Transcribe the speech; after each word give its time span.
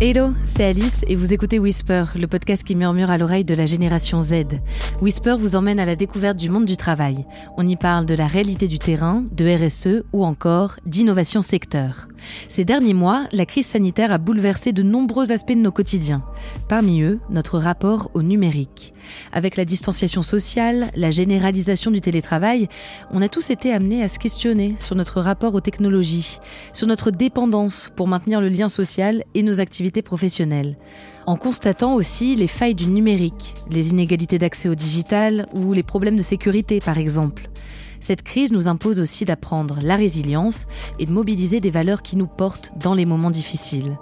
Hello, 0.00 0.30
c'est 0.44 0.64
Alice 0.64 1.04
et 1.08 1.16
vous 1.16 1.32
écoutez 1.32 1.58
Whisper, 1.58 2.04
le 2.14 2.28
podcast 2.28 2.62
qui 2.62 2.76
murmure 2.76 3.10
à 3.10 3.18
l'oreille 3.18 3.44
de 3.44 3.54
la 3.56 3.66
génération 3.66 4.20
Z. 4.20 4.44
Whisper 5.02 5.34
vous 5.36 5.56
emmène 5.56 5.80
à 5.80 5.86
la 5.86 5.96
découverte 5.96 6.36
du 6.36 6.50
monde 6.50 6.66
du 6.66 6.76
travail. 6.76 7.26
On 7.56 7.66
y 7.66 7.74
parle 7.74 8.06
de 8.06 8.14
la 8.14 8.28
réalité 8.28 8.68
du 8.68 8.78
terrain, 8.78 9.24
de 9.32 9.44
RSE 9.44 10.04
ou 10.12 10.24
encore 10.24 10.76
d'innovation 10.86 11.42
secteur. 11.42 12.06
Ces 12.48 12.64
derniers 12.64 12.94
mois, 12.94 13.26
la 13.32 13.46
crise 13.46 13.66
sanitaire 13.66 14.12
a 14.12 14.18
bouleversé 14.18 14.72
de 14.72 14.82
nombreux 14.82 15.32
aspects 15.32 15.52
de 15.52 15.58
nos 15.58 15.72
quotidiens. 15.72 16.22
Parmi 16.68 17.02
eux, 17.02 17.18
notre 17.30 17.58
rapport 17.58 18.10
au 18.14 18.22
numérique. 18.22 18.92
Avec 19.32 19.56
la 19.56 19.64
distanciation 19.64 20.22
sociale, 20.22 20.90
la 20.94 21.10
généralisation 21.10 21.90
du 21.90 22.00
télétravail, 22.00 22.68
on 23.10 23.22
a 23.22 23.28
tous 23.28 23.50
été 23.50 23.72
amenés 23.72 24.02
à 24.02 24.08
se 24.08 24.18
questionner 24.18 24.74
sur 24.78 24.96
notre 24.96 25.20
rapport 25.20 25.54
aux 25.54 25.60
technologies, 25.60 26.38
sur 26.72 26.86
notre 26.86 27.10
dépendance 27.10 27.90
pour 27.96 28.08
maintenir 28.08 28.40
le 28.40 28.48
lien 28.48 28.68
social 28.68 29.24
et 29.34 29.42
nos 29.42 29.60
activités 29.60 30.02
professionnelles 30.02 30.76
en 31.28 31.36
constatant 31.36 31.94
aussi 31.94 32.36
les 32.36 32.48
failles 32.48 32.74
du 32.74 32.86
numérique, 32.86 33.54
les 33.70 33.90
inégalités 33.90 34.38
d'accès 34.38 34.70
au 34.70 34.74
digital 34.74 35.46
ou 35.52 35.74
les 35.74 35.82
problèmes 35.82 36.16
de 36.16 36.22
sécurité 36.22 36.80
par 36.80 36.96
exemple. 36.96 37.50
Cette 38.00 38.22
crise 38.22 38.52
nous 38.52 38.68
impose 38.68 38.98
aussi 38.98 39.24
d'apprendre 39.24 39.78
la 39.82 39.96
résilience 39.96 40.66
et 40.98 41.06
de 41.06 41.12
mobiliser 41.12 41.60
des 41.60 41.70
valeurs 41.70 42.02
qui 42.02 42.16
nous 42.16 42.26
portent 42.26 42.72
dans 42.78 42.94
les 42.94 43.06
moments 43.06 43.30
difficiles. 43.30 43.96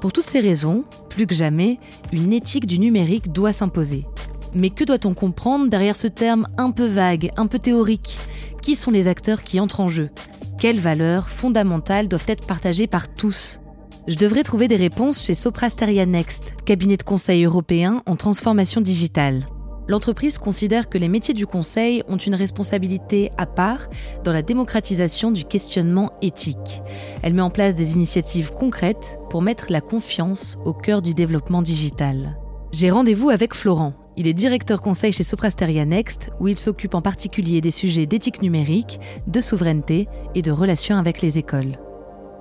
Pour 0.00 0.12
toutes 0.12 0.26
ces 0.26 0.40
raisons, 0.40 0.84
plus 1.08 1.26
que 1.26 1.34
jamais, 1.34 1.78
une 2.12 2.32
éthique 2.32 2.66
du 2.66 2.78
numérique 2.78 3.32
doit 3.32 3.52
s'imposer. 3.52 4.06
Mais 4.54 4.70
que 4.70 4.84
doit-on 4.84 5.14
comprendre 5.14 5.68
derrière 5.68 5.96
ce 5.96 6.06
terme 6.06 6.46
un 6.58 6.70
peu 6.70 6.86
vague, 6.86 7.32
un 7.36 7.46
peu 7.46 7.58
théorique? 7.58 8.18
Qui 8.62 8.76
sont 8.76 8.90
les 8.90 9.08
acteurs 9.08 9.42
qui 9.42 9.60
entrent 9.60 9.80
en 9.80 9.88
jeu? 9.88 10.10
Quelles 10.58 10.78
valeurs 10.78 11.28
fondamentales 11.28 12.08
doivent 12.08 12.26
être 12.28 12.46
partagées 12.46 12.86
par 12.86 13.12
tous? 13.12 13.60
Je 14.06 14.16
devrais 14.16 14.42
trouver 14.42 14.68
des 14.68 14.76
réponses 14.76 15.22
chez 15.22 15.34
Soprasteria 15.34 16.06
Next, 16.06 16.52
cabinet 16.66 16.98
de 16.98 17.02
conseil 17.02 17.44
européen 17.44 18.02
en 18.06 18.16
transformation 18.16 18.80
digitale. 18.80 19.46
L'entreprise 19.86 20.38
considère 20.38 20.88
que 20.88 20.96
les 20.96 21.08
métiers 21.08 21.34
du 21.34 21.46
conseil 21.46 22.02
ont 22.08 22.16
une 22.16 22.34
responsabilité 22.34 23.30
à 23.36 23.46
part 23.46 23.88
dans 24.24 24.32
la 24.32 24.42
démocratisation 24.42 25.30
du 25.30 25.44
questionnement 25.44 26.12
éthique. 26.22 26.82
Elle 27.22 27.34
met 27.34 27.42
en 27.42 27.50
place 27.50 27.74
des 27.74 27.94
initiatives 27.94 28.50
concrètes 28.52 29.18
pour 29.28 29.42
mettre 29.42 29.66
la 29.68 29.82
confiance 29.82 30.58
au 30.64 30.72
cœur 30.72 31.02
du 31.02 31.12
développement 31.12 31.60
digital. 31.60 32.38
J'ai 32.72 32.90
rendez-vous 32.90 33.30
avec 33.30 33.54
Florent. 33.54 33.92
Il 34.16 34.26
est 34.26 34.32
directeur 34.32 34.80
conseil 34.80 35.12
chez 35.12 35.22
Soprasteria 35.22 35.84
Next, 35.84 36.30
où 36.40 36.48
il 36.48 36.56
s'occupe 36.56 36.94
en 36.94 37.02
particulier 37.02 37.60
des 37.60 37.70
sujets 37.70 38.06
d'éthique 38.06 38.42
numérique, 38.42 39.00
de 39.26 39.40
souveraineté 39.40 40.08
et 40.34 40.42
de 40.42 40.50
relations 40.50 40.96
avec 40.96 41.20
les 41.20 41.38
écoles. 41.38 41.78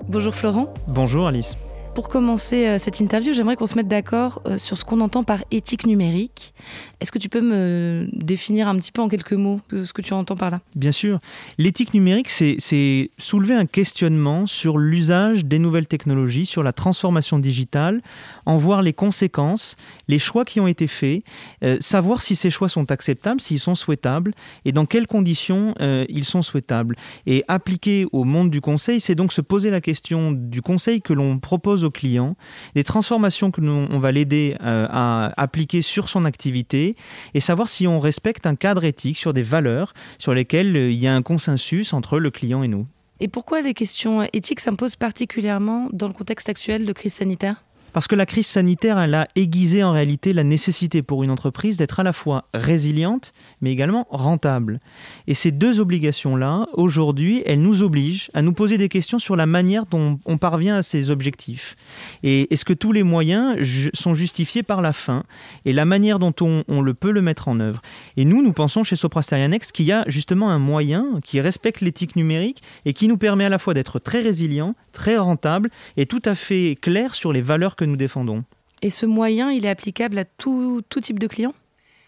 Bonjour 0.08 0.34
Florent. 0.34 0.74
Bonjour 0.88 1.28
Alice. 1.28 1.58
Pour 1.94 2.10
commencer 2.10 2.66
euh, 2.66 2.80
cette 2.80 3.00
interview, 3.00 3.34
j'aimerais 3.34 3.56
qu'on 3.56 3.68
se 3.68 3.76
mette 3.76 3.88
d'accord 3.88 4.42
euh, 4.48 4.58
sur 4.58 4.80
ce 4.80 4.84
qu'on 4.84 5.00
entend 5.00 5.24
par 5.24 5.44
éthique 5.52 5.86
numérique. 5.86 6.56
Est-ce 7.00 7.12
que 7.12 7.20
tu 7.20 7.30
peux 7.30 7.42
me 7.42 8.08
définir 8.14 8.68
un 8.68 8.76
petit 8.78 8.92
peu 8.92 9.04
en 9.04 9.10
quelques 9.10 9.34
mots 9.34 9.60
ce 9.70 9.94
que 9.94 10.02
tu 10.02 10.14
entends 10.14 10.36
par 10.36 10.50
là? 10.50 10.62
Bien 10.76 10.92
sûr. 10.92 11.20
L'éthique 11.60 11.94
numérique, 11.94 12.30
c'est 12.30 13.12
soulever 13.20 13.54
un 13.54 13.68
questionnement 13.68 14.48
sur 14.48 14.80
l'usage 14.80 15.46
des 15.46 15.60
nouvelles 15.60 15.86
technologies, 15.86 16.48
sur 16.48 16.64
la 16.64 16.74
transformation 16.74 17.38
digitale, 17.38 18.02
en 18.48 18.58
voir 18.58 18.82
les 18.82 18.94
conséquences, 18.94 19.76
les 20.08 20.18
choix 20.18 20.46
qui 20.46 20.60
ont 20.60 20.68
été 20.68 20.88
faits, 20.88 21.24
euh, 21.64 21.78
savoir 21.80 22.24
si 22.24 22.36
ces 22.36 22.50
choix 22.50 22.70
sont 22.70 22.90
acceptables, 22.90 23.40
s'ils 23.40 23.60
sont 23.60 23.76
souhaitables, 23.76 24.34
et 24.66 24.72
dans 24.72 24.86
quelles 24.86 25.08
conditions 25.08 25.76
ils 26.10 26.26
sont 26.26 26.42
souhaitables. 26.42 26.96
Et 27.28 27.44
appliquer 27.48 28.08
au 28.12 28.24
monde 28.24 28.50
du 28.50 28.62
conseil, 28.62 29.00
c'est 29.00 29.16
donc 29.16 29.32
se 29.32 29.42
poser 29.42 29.70
la 29.70 29.82
question 29.82 30.32
du 30.32 30.62
conseil 30.62 31.02
que 31.02 31.14
l'on 31.14 31.38
propose 31.38 31.83
aux 31.84 31.92
clients, 31.92 32.36
des 32.76 32.84
transformations 32.84 33.52
que 33.52 33.62
nous, 33.62 33.88
on 33.90 34.00
va 34.00 34.12
l'aider 34.12 34.56
euh, 34.62 34.88
à 34.90 35.32
appliquer 35.38 35.82
sur 35.82 36.10
son 36.10 36.26
activité 36.26 36.96
et 37.34 37.40
savoir 37.40 37.70
si 37.70 37.88
on 37.88 38.00
respecte 38.00 38.46
un 38.46 38.56
cadre 38.56 38.84
éthique 38.84 39.18
sur 39.18 39.34
des 39.34 39.42
valeurs 39.42 39.94
sur 40.20 40.34
lesquelles 40.34 40.76
euh, 40.76 40.92
il 40.92 40.98
y 40.98 41.08
a 41.08 41.16
un 41.16 41.22
consensus 41.22 41.94
entre 41.94 42.20
le 42.20 42.32
client 42.32 42.64
et 42.64 42.68
nous. 42.68 42.88
Et 43.20 43.28
pourquoi 43.28 43.62
les 43.62 43.74
questions 43.74 44.28
éthiques 44.34 44.60
s'imposent 44.60 44.96
particulièrement 44.96 45.88
dans 45.94 46.08
le 46.08 46.14
contexte 46.14 46.50
actuel 46.50 46.86
de 46.86 46.94
crise 46.94 47.14
sanitaire? 47.14 47.64
Parce 47.94 48.08
que 48.08 48.16
la 48.16 48.26
crise 48.26 48.48
sanitaire, 48.48 49.00
elle 49.00 49.14
a 49.14 49.28
aiguisé 49.36 49.84
en 49.84 49.92
réalité 49.92 50.34
la 50.34 50.44
nécessité 50.44 51.04
pour 51.04 51.24
une 51.24 51.30
entreprise 51.30 51.78
d'être 51.78 52.00
à 52.00 52.04
la 52.04 52.12
fois 52.12 52.50
résiliente, 52.54 53.34
mais 53.62 53.72
également 53.72 54.08
rentable. 54.10 54.80
Et 55.28 55.36
ces 55.36 55.52
deux 55.52 55.80
obligations-là, 55.80 56.68
aujourd'hui, 56.74 57.44
elles 57.46 57.62
nous 57.62 57.84
obligent 57.84 58.32
à 58.34 58.42
nous 58.42 58.54
poser 58.54 58.78
des 58.78 58.90
questions 58.90 59.20
sur 59.20 59.36
la 59.36 59.46
manière 59.46 59.86
dont 59.86 60.20
on 60.26 60.38
parvient 60.38 60.78
à 60.78 60.84
ces 60.84 61.12
objectifs. 61.12 61.76
Et 62.24 62.52
est-ce 62.52 62.66
que 62.66 62.74
tous 62.74 62.92
les 62.92 63.04
moyens 63.04 63.58
sont 63.94 64.16
justifiés 64.16 64.64
par 64.64 64.82
la 64.82 64.92
fin 64.92 65.24
et 65.66 65.72
la 65.74 65.86
manière 65.86 66.18
dont 66.18 66.34
on, 66.42 66.82
le 66.82 66.94
peut 66.94 67.12
le 67.12 67.22
mettre 67.22 67.48
en 67.48 67.60
œuvre? 67.60 67.82
Et 68.18 68.26
nous, 68.26 68.42
nous 68.42 68.54
pensons 68.54 68.84
chez 68.84 68.96
Soprasterianex 68.96 69.72
qu'il 69.72 69.86
y 69.86 69.92
a 69.92 70.04
justement 70.08 70.50
un 70.50 70.60
moyen 70.60 71.20
qui 71.24 71.40
respecte 71.40 71.82
l'éthique 71.82 72.16
numérique 72.16 72.64
et 72.86 72.94
qui 72.94 73.08
nous 73.08 73.18
permet 73.18 73.46
à 73.46 73.50
la 73.50 73.60
fois 73.60 73.76
d'être 73.76 74.00
très 74.00 74.22
résilient, 74.22 74.76
très 74.94 75.18
rentable 75.18 75.70
et 75.98 76.08
tout 76.08 76.22
à 76.26 76.34
fait 76.34 76.76
clair 76.82 77.14
sur 77.14 77.32
les 77.32 77.42
valeurs 77.42 77.76
que 77.76 77.83
nous 77.86 77.96
défendons. 77.98 78.44
Et 78.82 78.90
ce 78.90 79.06
moyen, 79.06 79.52
il 79.52 79.66
est 79.66 79.70
applicable 79.70 80.18
à 80.18 80.26
tout, 80.26 80.82
tout 80.90 81.00
type 81.00 81.20
de 81.20 81.28
clients 81.28 81.54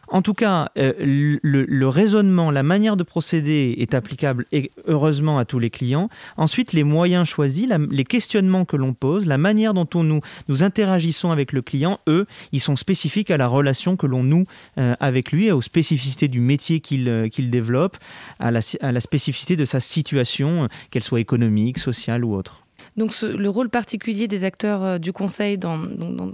en 0.07 0.21
tout 0.21 0.33
cas, 0.33 0.69
euh, 0.77 0.93
le, 0.99 1.87
raisonnement, 1.87 2.51
la 2.51 2.63
manière 2.63 2.97
de 2.97 3.03
procéder 3.03 3.75
est 3.79 3.93
applicable 3.93 4.45
et 4.51 4.71
heureusement 4.87 5.37
à 5.37 5.45
tous 5.45 5.59
les 5.59 5.69
clients. 5.69 6.09
Ensuite, 6.37 6.73
les 6.73 6.83
moyens 6.83 7.27
choisis, 7.27 7.67
les 7.89 8.03
questionnements 8.03 8.65
que 8.65 8.77
l'on 8.77 8.93
pose, 8.93 9.25
la 9.25 9.37
manière 9.37 9.73
dont 9.73 9.87
on 9.93 10.03
nous, 10.03 10.21
nous 10.47 10.63
interagissons 10.63 11.31
avec 11.31 11.53
le 11.53 11.61
client, 11.61 11.99
eux, 12.07 12.25
ils 12.51 12.61
sont 12.61 12.75
spécifiques 12.75 13.31
à 13.31 13.37
la 13.37 13.47
relation 13.47 13.97
que 13.97 14.05
l'on 14.05 14.23
noue 14.23 14.45
euh, 14.77 14.95
avec 14.99 15.31
lui, 15.31 15.51
aux 15.51 15.61
spécificités 15.61 16.27
du 16.27 16.39
métier 16.39 16.79
qu'il 16.79 17.09
euh, 17.09 17.29
développe, 17.37 17.97
à 18.39 18.51
la, 18.51 18.59
à 18.81 18.91
la 18.91 18.99
spécificité 18.99 19.55
de 19.55 19.65
sa 19.65 19.79
situation, 19.79 20.67
qu'elle 20.91 21.03
soit 21.03 21.19
économique, 21.19 21.79
sociale 21.79 22.23
ou 22.23 22.35
autre. 22.35 22.64
Donc 22.97 23.13
le 23.21 23.49
rôle 23.49 23.69
particulier 23.69 24.27
des 24.27 24.43
acteurs 24.43 24.83
euh, 24.83 24.97
du 24.97 25.11
Conseil 25.11 25.57
dans, 25.57 25.77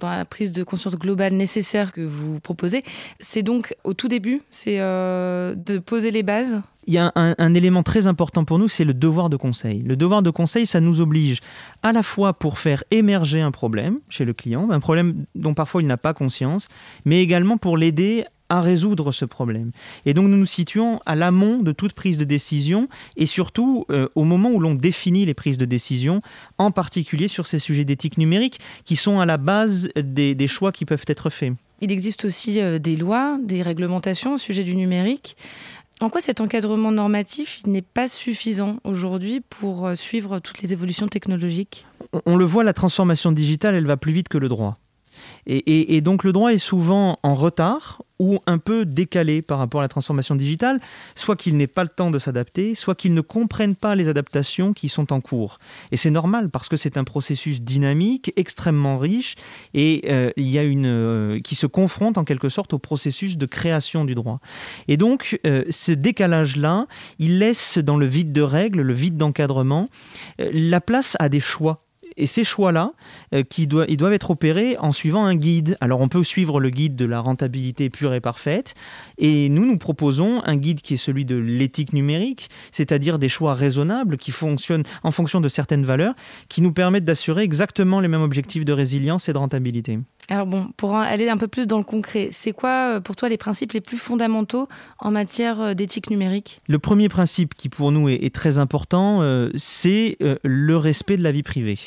la 0.02 0.26
prise 0.26 0.52
de 0.52 0.64
conscience 0.64 0.96
globale 0.96 1.34
nécessaire 1.34 1.92
que 1.92 2.02
vous 2.02 2.40
proposez, 2.40 2.84
c'est 3.20 3.44
donc 3.44 3.76
au 3.84 3.94
tout 3.94 4.08
début, 4.08 4.42
c'est 4.52 4.80
euh, 4.80 5.56
de 5.56 5.80
poser 5.80 6.12
les 6.12 6.24
bases? 6.24 6.62
Il 6.88 6.96
y 6.96 6.98
a 6.98 7.12
un, 7.16 7.54
élément 7.54 7.84
très 7.84 8.08
important 8.08 8.44
pour 8.44 8.58
nous, 8.58 8.68
c'est 8.68 8.86
le 8.86 8.96
devoir 8.96 9.30
de 9.30 9.38
conseil. 9.38 9.84
Le 9.84 9.96
devoir 9.96 10.24
de 10.24 10.32
conseil, 10.32 10.66
ça 10.66 10.82
nous 10.82 11.00
oblige 11.00 11.40
à 11.84 11.92
la 11.92 12.02
fois 12.02 12.34
pour 12.34 12.58
faire 12.58 12.84
émerger 12.90 13.40
un 13.40 13.52
problème 13.52 14.00
chez 14.10 14.26
le 14.26 14.34
client, 14.34 14.72
un 14.72 14.80
problème 14.80 15.26
dont 15.36 15.54
parfois 15.54 15.84
il 15.84 15.88
n'a 15.88 15.98
pas 15.98 16.16
conscience, 16.16 16.70
mais 17.06 17.22
également 17.22 17.58
pour 17.58 17.78
l'aider 17.78 18.26
à 18.52 18.60
résoudre 18.60 19.14
ce 19.14 19.24
problème. 19.24 19.72
Et 20.06 20.14
donc 20.14 20.28
nous 20.28 20.36
nous 20.36 20.46
situons 20.46 21.00
à 21.06 21.16
l'amont 21.16 21.64
de 21.64 21.72
toute 21.72 21.94
prise 21.94 22.18
de 22.18 22.26
décision 22.26 22.90
et 23.16 23.26
surtout 23.26 23.86
euh, 23.90 24.10
au 24.14 24.26
moment 24.26 24.50
où 24.50 24.60
l'on 24.60 24.76
définit 24.76 25.26
les 25.26 25.34
prises 25.34 25.58
de 25.58 25.64
décision, 25.64 26.22
en 26.58 26.70
particulier 26.70 27.30
sur 27.30 27.48
ces 27.48 27.60
sujets 27.60 27.86
d'éthique 27.86 28.18
numérique 28.18 28.60
qui 28.84 28.98
sont 28.98 29.22
à 29.22 29.26
la 29.26 29.38
base 29.38 29.90
des, 29.96 30.48
choix 30.50 30.74
qui 30.74 30.84
peuvent 30.84 31.06
être 31.08 31.30
faits. 31.30 31.54
Il 31.80 31.94
existe 31.94 32.26
aussi 32.26 32.60
euh, 32.60 32.78
des 32.78 32.98
lois, 32.98 33.40
des 33.42 33.62
réglementations 33.62 34.34
au 34.34 34.38
sujet 34.38 34.66
du 34.66 34.76
numérique. 34.76 35.38
En 36.02 36.10
quoi 36.10 36.20
cet 36.20 36.42
encadrement 36.42 36.92
normatif 36.92 37.62
n'est 37.66 37.82
pas 37.82 38.10
suffisant 38.10 38.80
aujourd'hui 38.84 39.40
pour 39.40 39.88
euh, 39.88 39.96
suivre 39.96 40.40
toutes 40.40 40.62
les 40.62 40.74
évolutions 40.74 41.08
technologiques? 41.08 41.86
On 42.26 42.36
le 42.36 42.44
voit, 42.44 42.66
la 42.66 42.74
transformation 42.74 43.32
digitale, 43.32 43.76
elle 43.76 43.88
va 43.88 43.96
plus 43.96 44.12
vite 44.12 44.28
que 44.28 44.38
le 44.38 44.50
droit. 44.50 44.78
Et, 45.46 46.02
donc 46.02 46.24
le 46.24 46.32
droit 46.32 46.54
est 46.54 46.58
souvent 46.58 47.20
en 47.24 47.34
retard 47.34 48.04
ou 48.22 48.38
un 48.46 48.60
peu 48.60 48.86
décalé 48.86 49.42
par 49.42 49.58
rapport 49.58 49.82
à 49.82 49.84
la 49.84 49.88
transformation 49.88 50.36
digitale, 50.36 50.80
soit 51.16 51.36
qu'il 51.36 51.58
n'ait 51.58 51.66
pas 51.66 51.82
le 51.82 51.90
temps 51.90 52.12
de 52.12 52.20
s'adapter, 52.20 52.76
soit 52.76 52.94
qu'il 52.94 53.16
ne 53.16 53.22
comprenne 53.22 53.76
pas 53.76 53.96
les 53.96 54.10
adaptations 54.10 54.74
qui 54.74 54.90
sont 54.90 55.12
en 55.12 55.22
cours. 55.22 55.58
Et 55.92 55.98
c'est 55.98 56.12
normal 56.12 56.52
parce 56.52 56.70
que 56.70 56.78
c'est 56.78 56.98
un 56.98 57.04
processus 57.04 57.64
dynamique, 57.64 58.32
extrêmement 58.36 59.00
riche, 59.00 59.36
et 59.74 60.04
euh, 60.06 60.30
il 60.38 60.48
y 60.48 60.60
a 60.60 60.64
une 60.64 60.86
euh, 60.86 61.40
qui 61.40 61.56
se 61.56 61.66
confronte 61.66 62.20
en 62.20 62.24
quelque 62.24 62.50
sorte 62.50 62.74
au 62.74 62.80
processus 62.80 63.38
de 63.38 63.46
création 63.48 64.06
du 64.06 64.14
droit. 64.14 64.40
Et 64.88 64.98
donc 64.98 65.40
euh, 65.48 65.64
ce 65.72 65.92
décalage-là, 65.92 66.86
il 67.18 67.40
laisse 67.40 67.80
dans 67.80 67.98
le 67.98 68.06
vide 68.06 68.32
de 68.32 68.44
règles, 68.44 68.82
le 68.82 68.94
vide 68.94 69.18
d'encadrement, 69.18 69.88
la 70.38 70.80
place 70.80 71.18
à 71.20 71.28
des 71.28 71.40
choix 71.40 71.82
et 72.18 72.28
ces 72.28 72.44
choix-là, 72.44 72.94
euh, 73.34 73.44
qui 73.44 73.68
ils 73.88 73.98
doivent 73.98 74.14
être 74.14 74.32
opérés 74.32 74.78
en 74.80 74.92
suivant 74.92 75.26
un 75.26 75.36
guide. 75.36 75.78
Alors 75.82 76.02
on 76.02 76.08
peut 76.08 76.24
suivre 76.24 76.60
le 76.60 76.70
guide 76.70 76.96
de 76.96 77.06
la 77.06 77.20
rentabilité 77.20 77.90
pure 77.90 78.14
et 78.14 78.22
parfaite, 78.22 78.76
et 79.18 79.50
nous, 79.50 79.66
nous 79.66 79.78
proposons 79.78 80.42
un 80.46 80.58
guide 80.58 80.82
qui 80.82 80.96
est 80.96 80.98
celui 80.98 81.26
de 81.26 81.36
l'éthique 81.36 81.94
numérique, 81.94 82.50
c'est-à-dire 82.72 83.20
des 83.20 83.30
choix 83.30 83.54
raisonnables 83.54 84.18
qui 84.18 84.32
fonctionnent 84.32 84.84
en 85.04 85.12
fonction 85.12 85.42
de 85.42 85.50
certaines 85.50 85.86
valeurs, 85.86 86.14
qui 86.50 86.62
nous 86.62 86.74
permettent 86.74 87.06
d'assurer 87.06 87.44
exactement 87.44 88.00
les 88.00 88.08
mêmes 88.08 88.22
objectifs 88.22 88.66
de 88.66 88.74
résilience 88.74 89.30
et 89.30 89.34
de 89.34 89.38
rentabilité. 89.38 90.00
Alors 90.32 90.46
bon, 90.46 90.70
pour 90.78 90.96
aller 90.96 91.28
un 91.28 91.36
peu 91.36 91.50
plus 91.50 91.68
dans 91.68 91.78
le 91.78 91.84
concret, 91.84 92.30
c'est 92.32 92.54
quoi 92.54 92.96
euh, 92.96 93.00
pour 93.02 93.18
toi 93.18 93.28
les 93.28 93.36
principes 93.36 93.74
les 93.74 93.82
plus 93.82 93.98
fondamentaux 93.98 94.70
en 94.98 95.12
matière 95.12 95.60
euh, 95.60 95.74
d'éthique 95.74 96.10
numérique? 96.10 96.62
Le 96.70 96.80
premier 96.80 97.10
principe 97.10 97.54
qui 97.54 97.68
pour 97.68 97.92
nous 97.92 98.08
est, 98.08 98.34
très 98.34 98.58
important, 98.58 99.20
c'est 99.56 100.18
le 100.22 100.78
respect 100.78 101.18
de 101.18 101.24
la 101.24 101.34
vie 101.34 101.44
privée. 101.44 101.78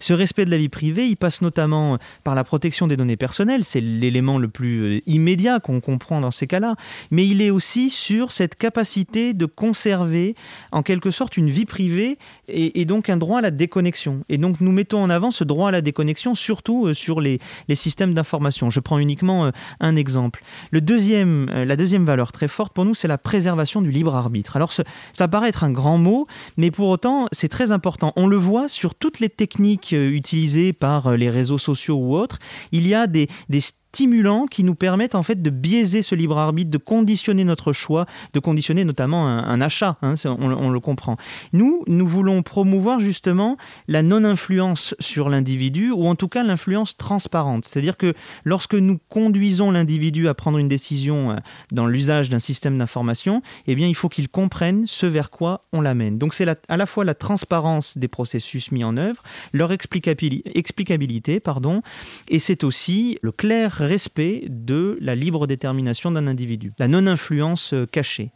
Ce 0.00 0.14
respect 0.14 0.46
de 0.46 0.50
la 0.50 0.56
vie 0.56 0.70
privée, 0.70 1.06
il 1.06 1.16
passe 1.16 1.42
notamment 1.42 1.98
par 2.24 2.34
la 2.34 2.42
protection 2.42 2.86
des 2.86 2.96
données 2.96 3.18
personnelles, 3.18 3.64
c'est 3.64 3.82
l'élément 3.82 4.38
le 4.38 4.48
plus 4.48 4.80
euh, 4.82 5.00
immédiat 5.06 5.60
qu'on 5.60 5.80
comprend 5.80 6.22
dans 6.22 6.30
ces 6.30 6.46
cas-là, 6.46 6.74
mais 7.10 7.26
il 7.26 7.42
est 7.42 7.50
aussi 7.50 7.90
sur 7.90 8.32
cette 8.32 8.56
capacité 8.56 9.34
de 9.34 9.44
conserver 9.44 10.34
en 10.72 10.82
quelque 10.82 11.10
sorte 11.10 11.36
une 11.36 11.50
vie 11.50 11.66
privée 11.66 12.18
et, 12.48 12.84
donc 12.86 13.10
un 13.10 13.18
droit 13.18 13.38
à 13.38 13.42
la 13.42 13.50
déconnexion. 13.50 14.22
Et 14.30 14.38
donc 14.38 14.60
nous 14.60 14.72
mettons 14.72 15.02
en 15.02 15.10
avant 15.10 15.30
ce 15.30 15.44
droit 15.44 15.68
à 15.68 15.70
la 15.70 15.82
déconnexion 15.82 16.34
surtout 16.34 16.86
euh, 16.86 16.94
sur 16.94 17.20
les, 17.20 17.38
les 17.68 17.74
systèmes 17.74 18.14
d'information. 18.14 18.70
Je 18.70 18.80
prends 18.80 18.98
uniquement 18.98 19.46
euh, 19.46 19.50
un 19.80 19.96
exemple. 19.96 20.42
Le 20.70 20.80
deuxième, 20.80 21.44
la 21.50 21.76
deuxième 21.76 22.06
valeur 22.06 22.32
très 22.32 22.48
forte 22.48 22.72
pour 22.72 22.86
nous, 22.86 22.94
c'est 22.94 23.08
la 23.08 23.18
préservation 23.18 23.82
du 23.82 23.90
libre 23.90 24.14
arbitre. 24.14 24.56
Alors 24.56 24.72
ça 24.72 25.28
paraît 25.28 25.50
être 25.50 25.62
un 25.64 25.70
grand 25.70 25.98
mot, 25.98 26.26
mais 26.56 26.70
pour 26.70 26.88
autant 26.88 27.26
c'est 27.32 27.48
très 27.48 27.70
important. 27.70 28.14
On 28.16 28.26
le 28.26 28.36
voit 28.36 28.68
sur 28.68 28.94
toutes 28.94 29.20
les 29.20 29.28
techniques 29.28 29.89
utilisées 29.92 30.72
par 30.72 31.16
les 31.16 31.30
réseaux 31.30 31.58
sociaux 31.58 31.96
ou 31.96 32.16
autres. 32.16 32.38
Il 32.72 32.86
y 32.86 32.94
a 32.94 33.06
des, 33.06 33.28
des 33.48 33.60
stimulants 33.92 34.46
qui 34.46 34.62
nous 34.62 34.76
permettent 34.76 35.16
en 35.16 35.24
fait 35.24 35.42
de 35.42 35.50
biaiser 35.50 36.02
ce 36.02 36.14
libre 36.14 36.38
arbitre, 36.38 36.70
de 36.70 36.78
conditionner 36.78 37.44
notre 37.44 37.72
choix, 37.72 38.06
de 38.32 38.38
conditionner 38.38 38.84
notamment 38.84 39.26
un, 39.26 39.60
achat, 39.60 39.96
hein, 40.02 40.14
on, 40.24 40.70
le 40.70 40.80
comprend. 40.80 41.16
Nous, 41.52 41.82
nous 41.88 42.06
voulons 42.06 42.42
promouvoir 42.42 43.00
justement 43.00 43.56
la 43.88 44.02
non-influence 44.02 44.94
sur 45.00 45.28
l'individu, 45.28 45.90
ou 45.90 46.06
en 46.06 46.14
tout 46.14 46.28
cas 46.28 46.44
l'influence 46.44 46.96
transparente. 46.96 47.64
C'est-à-dire 47.64 47.96
que 47.96 48.14
lorsque 48.44 48.74
nous 48.74 48.98
conduisons 49.08 49.72
l'individu 49.72 50.28
à 50.28 50.34
prendre 50.34 50.58
une 50.58 50.68
décision 50.68 51.32
euh, 51.32 51.36
dans 51.72 51.86
l'usage 51.86 52.28
d'un 52.28 52.38
système 52.38 52.78
d'information, 52.78 53.42
eh 53.66 53.74
bien 53.74 53.88
il 53.88 53.96
faut 53.96 54.08
qu'il 54.08 54.28
comprenne 54.28 54.86
ce 54.86 55.06
vers 55.06 55.30
quoi 55.30 55.64
on 55.72 55.80
l'amène. 55.80 56.16
Donc 56.16 56.34
c'est 56.34 56.46
à 56.68 56.76
la 56.76 56.86
fois 56.86 57.04
la 57.04 57.14
transparence 57.14 57.98
des 57.98 58.08
processus 58.08 58.70
mis 58.70 58.84
en 58.84 58.96
œuvre, 58.96 59.22
leur 59.52 59.72
explicabilité, 59.72 61.40
pardon, 61.40 61.82
et 62.28 62.38
c'est 62.38 62.62
aussi 62.62 63.18
le 63.22 63.32
clair 63.32 63.79
respect 63.80 64.44
de 64.48 64.96
la 65.00 65.14
libre 65.14 65.46
détermination 65.46 66.10
d'un 66.10 66.26
individu, 66.26 66.72
la 66.78 66.88
non-influence 66.88 67.74
euh, 67.74 67.86
cachée. 67.86 68.30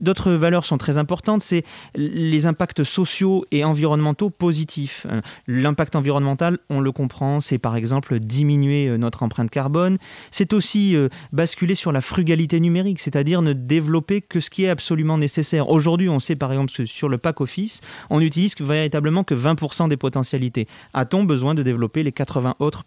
D'autres 0.00 0.32
valeurs 0.32 0.64
sont 0.64 0.78
très 0.78 0.96
importantes, 0.96 1.42
c'est 1.42 1.64
les 1.94 2.46
impacts 2.46 2.82
sociaux 2.84 3.44
et 3.50 3.64
environnementaux 3.64 4.30
positifs. 4.30 5.06
Euh, 5.10 5.20
l'impact 5.46 5.96
environnemental, 5.96 6.58
on 6.70 6.80
le 6.80 6.92
comprend, 6.92 7.40
c'est 7.40 7.58
par 7.58 7.76
exemple 7.76 8.18
diminuer 8.18 8.88
euh, 8.88 8.96
notre 8.96 9.22
empreinte 9.22 9.50
carbone, 9.50 9.98
c'est 10.30 10.52
aussi 10.52 10.96
basculer 11.32 11.74
sur 11.74 11.92
la 11.92 12.00
frugalité 12.00 12.58
numérique, 12.60 13.00
c'est-à-dire 13.00 13.42
ne 13.42 13.52
développer 13.52 14.20
que 14.20 14.40
ce 14.40 14.50
qui 14.50 14.64
est 14.64 14.68
absolument 14.68 15.18
nécessaire. 15.18 15.68
Aujourd'hui, 15.68 16.08
on 16.08 16.18
sait 16.18 16.36
par 16.36 16.50
exemple 16.52 16.72
que 16.72 16.84
sur 16.86 17.08
le 17.08 17.18
pack 17.18 17.40
office, 17.40 17.80
on 18.10 18.20
n'utilise 18.20 18.54
véritablement 18.58 19.24
que 19.24 19.34
20% 19.34 19.88
des 19.88 19.96
potentialités. 19.96 20.66
A-t-on 20.94 21.24
besoin 21.24 21.54
de 21.54 21.62
développer 21.62 22.02
les 22.02 22.12
80 22.12 22.56
autres 22.58 22.84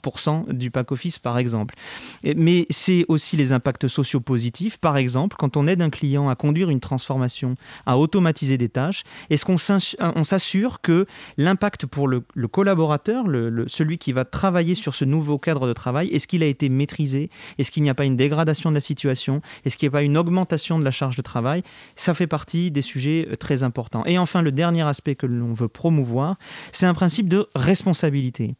du 0.49 0.71
pack 0.71 0.91
office 0.91 1.19
par 1.19 1.37
exemple? 1.37 1.75
Mais 2.23 2.65
c'est 2.69 3.05
aussi 3.07 3.37
les 3.37 3.53
impacts 3.53 3.87
sociaux 3.87 4.19
positifs. 4.19 4.77
Par 4.77 4.97
exemple, 4.97 5.35
quand 5.37 5.57
on 5.57 5.67
aide 5.67 5.81
un 5.81 5.89
client 5.89 6.29
à 6.29 6.35
conduire 6.35 6.69
une 6.69 6.79
transformation, 6.79 7.55
à 7.85 7.97
automatiser 7.97 8.57
des 8.57 8.69
tâches, 8.69 9.03
est-ce 9.29 9.45
qu'on 9.45 9.57
s'assure 9.57 10.81
que 10.81 11.05
l'impact 11.37 11.85
pour 11.85 12.07
le, 12.07 12.23
collaborateur, 12.47 13.25
celui 13.67 13.97
qui 13.97 14.13
va 14.13 14.25
travailler 14.25 14.75
sur 14.75 14.95
ce 14.95 15.05
nouveau 15.05 15.37
cadre 15.37 15.67
de 15.67 15.73
travail, 15.73 16.09
est-ce 16.09 16.27
qu'il 16.27 16.43
a 16.43 16.47
été 16.47 16.69
maîtrisé? 16.69 17.29
Est-ce 17.57 17.71
qu'il 17.71 17.83
n'y 17.83 17.89
a 17.89 17.95
pas 17.95 18.05
une 18.05 18.17
dégradation 18.17 18.69
de 18.69 18.75
la 18.75 18.81
situation? 18.81 19.41
Est-ce 19.65 19.77
qu'il 19.77 19.87
n'y 19.87 19.91
a 19.91 19.97
pas 19.97 20.03
une 20.03 20.17
augmentation 20.17 20.79
de 20.79 20.83
la 20.83 20.91
charge 20.91 21.15
de 21.15 21.21
travail? 21.21 21.63
Ça 21.95 22.13
fait 22.13 22.27
partie 22.27 22.71
des 22.71 22.81
sujets 22.81 23.27
euh, 23.29 23.35
très 23.35 23.63
importants. 23.63 24.03
Et 24.05 24.17
enfin, 24.17 24.41
le 24.41 24.51
dernier 24.51 24.83
aspect 24.83 25.15
que 25.15 25.25
l'on 25.25 25.53
veut 25.53 25.67
promouvoir, 25.67 26.37
c'est 26.71 26.85
un 26.85 26.93
principe 26.93 27.29
de 27.29 27.47
responsabilité. 27.55 28.55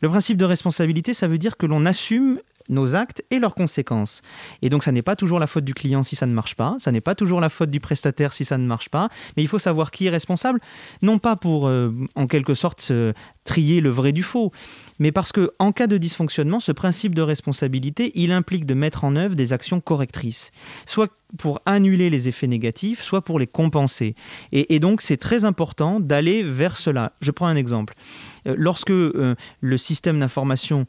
Le 0.00 0.08
principe 0.08 0.36
de 0.36 0.44
responsabilité, 0.44 1.14
ça 1.14 1.28
veut 1.28 1.38
dire 1.38 1.56
que 1.56 1.66
l'on 1.66 1.86
assume 1.86 2.40
nos 2.68 2.94
actes 2.94 3.24
et 3.30 3.38
leurs 3.38 3.54
conséquences. 3.54 4.22
Et 4.62 4.68
donc, 4.68 4.84
ça 4.84 4.92
n'est 4.92 5.02
pas 5.02 5.16
toujours 5.16 5.38
la 5.38 5.46
faute 5.46 5.64
du 5.64 5.74
client 5.74 6.02
si 6.02 6.16
ça 6.16 6.26
ne 6.26 6.32
marche 6.32 6.54
pas, 6.54 6.76
ça 6.78 6.92
n'est 6.92 7.00
pas 7.00 7.14
toujours 7.14 7.40
la 7.40 7.48
faute 7.48 7.70
du 7.70 7.80
prestataire 7.80 8.32
si 8.32 8.44
ça 8.44 8.58
ne 8.58 8.66
marche 8.66 8.88
pas, 8.88 9.08
mais 9.36 9.42
il 9.42 9.48
faut 9.48 9.58
savoir 9.58 9.90
qui 9.90 10.06
est 10.06 10.10
responsable, 10.10 10.60
non 11.02 11.18
pas 11.18 11.36
pour, 11.36 11.68
euh, 11.68 11.92
en 12.14 12.26
quelque 12.26 12.54
sorte, 12.54 12.92
trier 13.44 13.80
le 13.80 13.90
vrai 13.90 14.12
du 14.12 14.22
faux, 14.22 14.52
mais 14.98 15.12
parce 15.12 15.32
que 15.32 15.50
en 15.58 15.72
cas 15.72 15.86
de 15.86 15.98
dysfonctionnement, 15.98 16.60
ce 16.60 16.72
principe 16.72 17.14
de 17.14 17.22
responsabilité, 17.22 18.12
il 18.14 18.32
implique 18.32 18.66
de 18.66 18.74
mettre 18.74 19.04
en 19.04 19.16
œuvre 19.16 19.34
des 19.34 19.52
actions 19.52 19.80
correctrices, 19.80 20.50
soit 20.84 21.10
pour 21.38 21.60
annuler 21.66 22.10
les 22.10 22.28
effets 22.28 22.46
négatifs, 22.46 23.02
soit 23.02 23.22
pour 23.22 23.38
les 23.38 23.46
compenser. 23.46 24.14
Et, 24.52 24.78
donc, 24.78 25.02
c'est 25.02 25.16
très 25.16 25.44
important 25.44 26.00
d'aller 26.00 26.42
vers 26.42 26.76
cela. 26.76 27.12
Je 27.20 27.30
prends 27.30 27.46
un 27.46 27.56
exemple. 27.56 27.94
Euh, 28.46 28.54
lorsque 28.56 28.90
euh, 28.90 29.34
le 29.60 29.76
système 29.76 30.20
d'information 30.20 30.86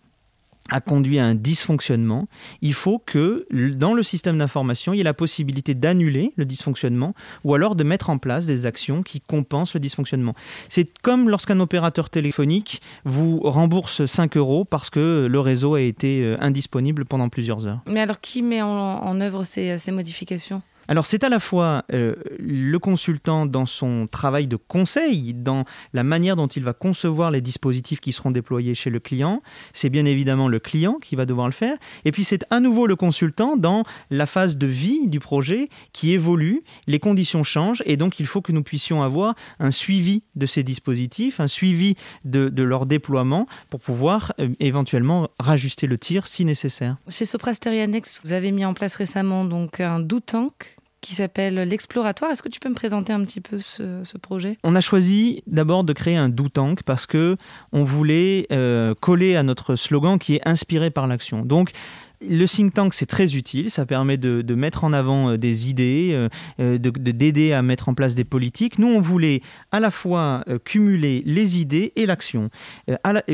a 0.69 0.81
conduit 0.81 1.19
à 1.19 1.25
un 1.25 1.36
dysfonctionnement, 1.36 2.28
il 2.62 2.74
faut 2.74 3.00
que 3.00 3.48
dans 3.52 3.94
le 3.94 4.04
système 4.04 4.38
d'information, 4.38 4.94
il 4.94 4.98
y 4.98 5.02
ait 5.02 5.04
la 5.04 5.14
possibilité 5.14 5.74
d'annuler 5.75 6.34
le 6.36 6.46
dysfonctionnement 6.46 7.14
ou 7.44 7.54
alors 7.54 7.75
de 7.75 7.84
mettre 7.84 8.10
en 8.10 8.18
place 8.18 8.46
des 8.46 8.66
actions 8.66 9.04
qui 9.04 9.22
compensent 9.22 9.74
le 9.74 9.80
dysfonctionnement. 9.80 10.34
C'est 10.69 10.90
comme 11.02 11.30
lorsqu'un 11.30 11.60
opérateur 11.60 12.10
téléphonique 12.10 12.81
vous 13.06 13.40
rembourse 13.40 14.06
5 14.06 14.38
euros 14.38 14.66
parce 14.66 14.90
que 14.90 15.28
le 15.30 15.40
réseau 15.40 15.75
a 15.75 15.81
été 15.81 16.22
euh, 16.22 16.38
indisponible 16.40 17.06
pendant 17.06 17.30
plusieurs 17.30 17.66
heures. 17.66 17.81
Mais 17.88 18.00
alors 18.00 18.20
qui 18.20 18.42
met 18.42 18.62
en, 18.62 19.22
œuvre 19.22 19.44
ces 19.44 19.92
modifications? 19.92 20.62
Alors 20.88 21.06
c'est 21.06 21.24
à 21.24 21.30
la 21.30 21.39
fois 21.39 21.84
euh, 21.94 22.16
le 22.39 22.80
consultant 22.80 23.45
dans 23.45 23.66
son 23.66 24.07
travail 24.07 24.48
de 24.48 24.56
conseil, 24.56 25.34
dans 25.34 25.66
la 25.94 26.04
manière 26.04 26.36
dont 26.36 26.48
il 26.48 26.63
va 26.63 26.74
concevoir 26.74 27.31
les 27.31 27.42
dispositifs 27.42 28.00
qui 28.00 28.12
seront 28.12 28.31
déployés 28.31 28.74
chez 28.74 28.89
le 28.89 29.00
client, 29.00 29.42
c'est 29.74 29.89
bien 29.89 30.06
évidemment 30.06 30.48
le 30.48 30.60
client 30.60 30.98
qui 31.01 31.16
va 31.16 31.25
devoir 31.25 31.48
le 31.48 31.54
faire, 31.54 31.78
et 32.06 32.12
puis 32.12 32.24
c'est 32.24 32.45
à 32.50 32.60
nouveau 32.60 32.88
le 32.88 32.95
consultant 32.95 33.57
dans 33.57 33.84
la 34.10 34.25
phase 34.25 34.57
de 34.57 34.68
vie 34.68 35.07
du 35.07 35.19
projet 35.19 35.69
qui 35.94 36.13
évolue, 36.13 36.63
les 36.88 37.00
conditions 37.00 37.44
changent, 37.44 37.84
et 37.86 37.98
donc 37.98 38.19
il 38.19 38.25
faut 38.25 38.42
que 38.42 38.51
nous 38.51 38.63
puissions 38.63 39.04
avoir 39.04 39.36
un 39.60 39.72
suivi 39.72 40.24
de 40.36 40.45
ces 40.45 40.63
dispositifs, 40.63 41.39
un 41.39 41.48
suivi 41.48 41.95
de, 42.24 42.51
leur 42.63 42.86
déploiement 42.86 43.48
pour 43.69 43.80
pouvoir 43.80 44.34
euh, 44.39 44.50
éventuellement 44.60 45.30
rajuster 45.39 45.88
le 45.88 45.98
tir 45.98 46.28
si 46.28 46.44
nécessaire. 46.44 46.98
Chez 47.07 47.25
Soprasterianex, 47.25 48.22
vous 48.24 48.34
avez 48.34 48.51
mis 48.51 48.66
en 48.66 48.74
place 48.74 48.95
récemment 48.95 49.45
donc 49.45 49.80
un 49.80 50.00
do 50.00 50.19
tank 50.19 50.76
qui 51.02 51.16
s'appelle 51.16 51.56
l'Exploratoire. 51.56 52.32
Est-ce 52.32 52.42
que 52.42 52.50
tu 52.50 52.60
peux 52.60 52.70
me 52.70 52.76
présenter 52.76 53.14
un 53.14 53.24
petit 53.24 53.42
peu 53.42 53.60
ce, 53.60 54.18
projet? 54.18 54.58
On 54.63 54.75
a 54.75 54.82
choisi 54.82 55.44
d'abord 55.48 55.84
de 55.84 55.94
créer 55.94 56.16
un 56.16 56.30
do 56.30 56.50
tank 56.50 56.84
parce 56.84 57.06
que 57.06 57.38
on 57.72 57.84
voulait 57.84 58.48
euh, 58.51 58.96
coller 59.00 59.36
à 59.36 59.44
notre 59.44 59.75
slogan 59.75 60.18
qui 60.18 60.36
est 60.36 60.48
inspiré 60.48 60.89
par 60.89 61.08
l'action. 61.08 61.46
Donc 61.46 61.72
le 62.21 62.45
think 62.45 62.74
tank, 62.74 62.93
c'est 62.93 63.05
très 63.05 63.36
utile. 63.36 63.69
Ça 63.69 63.86
permet 63.86 64.17
de, 64.17 64.55
mettre 64.55 64.83
en 64.83 64.93
avant 64.93 65.31
euh, 65.31 65.38
des 65.38 65.69
idées, 65.69 66.12
euh, 66.13 66.29
euh, 66.59 66.77
d'aider 66.77 67.53
à 67.53 67.62
mettre 67.62 67.89
en 67.89 67.93
place 67.93 68.15
des 68.15 68.24
politiques. 68.24 68.79
Nous, 68.79 68.88
on 68.88 69.00
voulait 69.00 69.41
à 69.71 69.79
la 69.79 69.91
fois 69.91 70.43
cumuler 70.65 71.21
les 71.25 71.59
idées 71.59 71.93
et 71.95 72.05
l'action, 72.05 72.50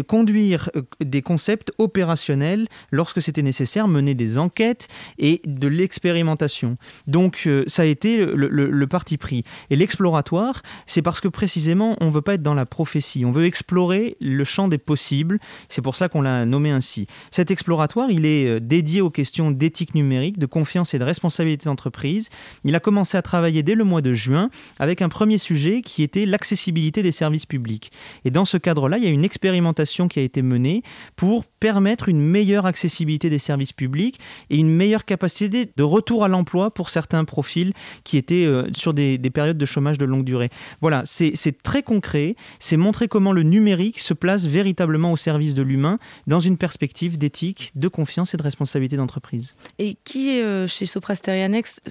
conduire 0.08 0.70
des 1.00 1.22
concepts 1.22 1.72
opérationnels 1.78 2.68
lorsque 2.92 3.22
c'était 3.22 3.42
nécessaire, 3.42 3.88
mener 3.88 4.16
des 4.16 4.38
enquêtes 4.38 4.88
et 5.18 5.42
de 5.46 5.68
l'expérimentation. 5.68 6.78
Donc, 7.08 7.48
ça 7.68 7.84
a 7.84 7.86
été 7.86 8.18
le, 8.18 8.88
parti 8.88 9.18
pris. 9.18 9.44
Et 9.70 9.76
l'exploratoire, 9.76 10.62
c'est 10.86 11.02
parce 11.02 11.22
que 11.22 11.28
précisément, 11.28 11.96
on 12.02 12.08
ne 12.08 12.12
veut 12.12 12.22
pas 12.22 12.36
être 12.36 12.44
dans 12.44 12.54
la 12.54 12.66
prophétie. 12.66 13.26
On 13.26 13.32
veut 13.32 13.46
explorer 13.46 14.18
le 14.20 14.44
champ 14.44 14.68
des 14.68 14.78
possibles. 14.78 15.40
C'est 15.70 15.82
pour 15.82 15.96
ça 15.96 16.10
qu'on 16.10 16.22
l'a 16.22 16.46
nommé 16.46 16.72
ainsi. 16.72 17.08
Cet 17.32 17.52
exploratoire, 17.52 18.10
il 18.12 18.26
est 18.26 18.60
dédié 18.74 19.02
aux 19.02 19.12
questions 19.12 19.52
d'éthique 19.52 19.94
numérique, 19.94 20.40
de 20.40 20.48
confiance 20.48 20.96
et 20.96 21.00
de 21.00 21.04
responsabilité 21.04 21.66
d'entreprise. 21.66 22.32
Il 22.64 22.74
a 22.74 22.80
commencé 22.80 23.16
à 23.16 23.22
travailler 23.22 23.62
dès 23.62 23.76
le 23.76 23.84
mois 23.84 24.02
de 24.02 24.16
juin 24.16 24.50
avec 24.80 25.04
un 25.04 25.10
premier 25.10 25.38
sujet 25.38 25.84
qui 25.84 26.02
était 26.02 26.26
l'accessibilité 26.26 27.04
des 27.04 27.12
services 27.12 27.46
publics. 27.46 27.92
Et 28.26 28.32
dans 28.32 28.46
ce 28.46 28.58
cadre-là, 28.58 28.98
il 28.98 29.04
y 29.04 29.08
a 29.08 29.12
une 29.12 29.26
expérimentation 29.26 30.08
qui 30.08 30.18
a 30.18 30.24
été 30.24 30.42
menée 30.42 30.82
pour 31.16 31.46
permettre 31.46 32.10
une 32.10 32.20
meilleure 32.20 32.66
accessibilité 32.66 33.30
des 33.30 33.38
services 33.38 33.74
publics 33.74 34.20
et 34.50 34.58
une 34.58 34.72
meilleure 34.72 35.06
capacité 35.06 35.70
de 35.78 35.84
retour 35.84 36.24
à 36.24 36.28
l'emploi 36.28 36.74
pour 36.74 36.90
certains 36.90 37.26
profils 37.26 37.74
qui 38.04 38.18
étaient 38.18 38.46
euh, 38.46 38.68
sur 38.74 38.96
des, 38.96 39.20
des, 39.20 39.30
périodes 39.30 39.60
de 39.60 39.66
chômage 39.68 40.00
de 40.00 40.06
longue 40.06 40.26
durée. 40.26 40.50
Voilà, 40.82 41.04
c'est 41.06 41.62
très 41.62 41.84
concret, 41.84 42.36
c'est 42.58 42.76
montrer 42.76 43.08
comment 43.08 43.34
le 43.34 43.44
numérique 43.44 44.00
se 44.00 44.16
place 44.16 44.48
véritablement 44.48 45.12
au 45.12 45.18
service 45.18 45.54
de 45.54 45.62
l'humain 45.62 46.00
dans 46.26 46.40
une 46.40 46.58
perspective 46.58 47.20
d'éthique, 47.20 47.72
de 47.76 47.88
confiance 47.88 48.34
et 48.34 48.38
de 48.38 48.42
responsabilité 48.42 48.63
Et 49.80 49.98
qui 50.04 50.42
euh, 50.42 50.68
chez 50.68 50.86
Sopra 50.86 51.16
Sterianex, 51.16 51.82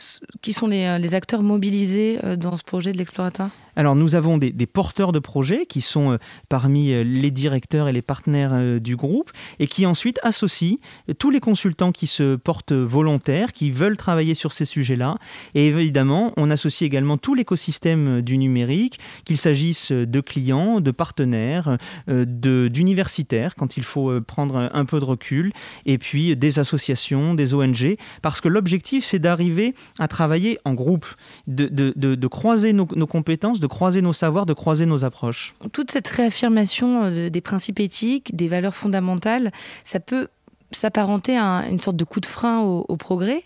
qui 0.41 0.53
sont 0.53 0.67
les, 0.67 0.85
euh, 0.85 1.17
acteurs 1.17 1.43
mobilisés 1.43 2.19
euh, 2.25 2.37
dans 2.37 2.57
ce 2.57 2.63
projet 2.63 2.93
de 2.93 2.99
l'exploratoire? 2.99 3.51
Alors 3.77 3.97
nous 3.97 4.15
avons 4.15 4.39
des, 4.39 4.53
porteurs 4.67 5.13
de 5.13 5.19
projets 5.19 5.67
qui 5.67 5.81
sont 5.81 6.13
euh, 6.13 6.17
parmi 6.49 6.93
euh, 6.93 7.03
les 7.03 7.31
directeurs 7.31 7.89
et 7.89 7.93
les 7.93 8.03
partenaires 8.03 8.53
euh, 8.53 8.79
du 8.79 8.97
groupe 8.97 9.31
et 9.59 9.67
qui 9.67 9.87
ensuite 9.87 10.19
associent 10.23 10.79
tous 11.19 11.31
les 11.31 11.41
consultants 11.41 11.93
qui 11.93 12.07
se 12.07 12.37
portent 12.37 12.73
volontaires, 12.73 13.53
qui 13.53 13.71
veulent 13.71 13.97
travailler 13.97 14.35
sur 14.35 14.53
ces 14.53 14.65
sujets-là. 14.65 15.17
Et 15.55 15.67
évidemment, 15.67 16.33
on 16.37 16.51
associe 16.51 16.87
également 16.87 17.17
tout 17.17 17.35
l'écosystème 17.35 18.21
du 18.23 18.39
numérique, 18.39 18.99
qu'il 19.25 19.37
s'agisse 19.37 19.93
de 19.93 20.21
clients, 20.21 20.81
de 20.81 20.91
partenaires, 20.91 21.77
d'universitaires 22.09 23.55
quand 23.55 23.77
il 23.77 23.83
faut 23.83 24.21
prendre 24.21 24.71
un 24.73 24.85
peu 24.85 25.01
de 25.01 25.05
recul, 25.05 25.53
et 25.87 25.99
puis 25.99 26.37
des 26.37 26.59
associations, 26.59 27.35
des 27.35 27.55
ONG, 27.55 27.97
parce 28.23 28.41
que 28.41 28.49
l'objectif 28.49 29.05
c'est 29.05 29.19
d'arriver 29.19 29.75
à 29.99 30.09
travailler 30.09 30.59
en 30.65 30.75
groupe, 30.75 31.07
de, 31.47 32.27
croiser 32.27 32.73
nos 32.73 33.07
compétences 33.07 33.61
de 33.63 33.67
croiser 33.67 34.03
nos 34.03 34.13
savoirs, 34.13 34.45
de 34.45 34.53
croiser 34.53 34.85
nos 34.85 35.05
approches. 35.05 35.55
Toute 35.73 35.91
cette 35.91 36.09
réaffirmation 36.09 37.05
euh, 37.05 37.31
des 37.31 37.41
principes 37.41 37.81
éthiques, 37.81 38.37
des 38.37 38.49
valeurs 38.49 38.75
fondamentales, 38.75 39.53
ça 39.85 40.01
peut 40.01 40.29
s'apparenter 40.73 41.39
à 41.39 41.69
une 41.71 41.81
sorte 41.81 41.97
de 41.97 42.05
coup 42.05 42.21
de 42.21 42.27
frein 42.27 42.61
au, 42.61 42.97
progrès. 42.97 43.45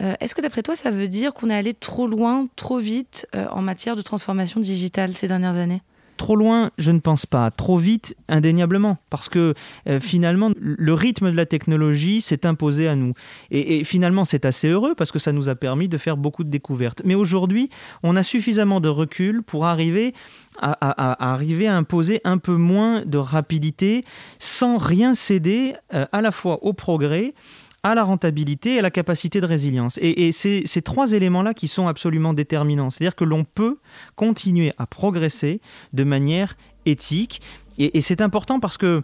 Euh, 0.00 0.14
est-ce 0.20 0.34
que 0.34 0.40
d'après 0.40 0.62
toi, 0.62 0.74
ça 0.74 0.90
veut 0.90 1.08
dire 1.08 1.32
qu'on 1.34 1.50
est 1.50 1.54
allé 1.54 1.74
trop 1.74 2.06
loin, 2.06 2.46
trop 2.56 2.78
vite 2.78 3.26
euh, 3.34 3.46
en 3.50 3.62
matière 3.62 3.94
de 3.94 4.02
transformation 4.02 4.60
digitale 4.60 5.14
ces 5.14 5.28
dernières 5.28 5.58
années? 5.58 5.82
Trop 6.22 6.36
loin, 6.36 6.70
je 6.78 6.92
ne 6.92 7.00
pense 7.00 7.26
pas. 7.26 7.50
Trop 7.50 7.78
vite, 7.78 8.14
indéniablement. 8.28 8.96
Parce 9.10 9.28
que 9.28 9.54
euh, 9.88 9.98
finalement, 9.98 10.52
le 10.56 10.94
rythme 10.94 11.32
de 11.32 11.36
la 11.36 11.46
technologie 11.46 12.20
s'est 12.20 12.46
imposé 12.46 12.86
à 12.86 12.94
nous. 12.94 13.12
Et, 13.50 13.82
finalement, 13.82 14.24
c'est 14.24 14.44
assez 14.44 14.68
heureux 14.68 14.94
parce 14.94 15.10
que 15.10 15.18
ça 15.18 15.32
nous 15.32 15.48
a 15.48 15.56
permis 15.56 15.88
de 15.88 15.98
faire 15.98 16.16
beaucoup 16.16 16.44
de 16.44 16.48
découvertes. 16.48 17.02
Mais 17.04 17.16
aujourd'hui, 17.16 17.70
on 18.04 18.14
a 18.14 18.22
suffisamment 18.22 18.78
de 18.78 18.88
recul 18.88 19.42
pour 19.42 19.66
arriver 19.66 20.14
à, 20.60 21.38
imposer 21.68 22.20
un 22.22 22.38
peu 22.38 22.54
moins 22.54 23.04
de 23.04 23.18
rapidité 23.18 24.04
sans 24.38 24.78
rien 24.78 25.14
céder 25.14 25.74
euh, 25.92 26.06
à 26.12 26.20
la 26.20 26.30
fois 26.30 26.62
au 26.62 26.72
progrès 26.72 27.34
à 27.82 27.94
la 27.94 28.04
rentabilité 28.04 28.74
et 28.74 28.78
à 28.78 28.82
la 28.82 28.90
capacité 28.90 29.40
de 29.40 29.46
résilience. 29.46 29.98
Et, 30.00 30.30
c'est 30.32 30.62
ces 30.66 30.82
trois 30.82 31.12
éléments-là 31.12 31.54
qui 31.54 31.68
sont 31.68 31.88
absolument 31.88 32.32
déterminants. 32.32 32.90
C'est-à-dire 32.90 33.16
que 33.16 33.24
l'on 33.24 33.44
peut 33.44 33.78
continuer 34.14 34.72
à 34.78 34.86
progresser 34.86 35.60
de 35.92 36.04
manière 36.04 36.56
éthique. 36.86 37.40
Et, 37.78 38.00
c'est 38.00 38.20
important 38.20 38.60
parce 38.60 38.78
que 38.78 39.02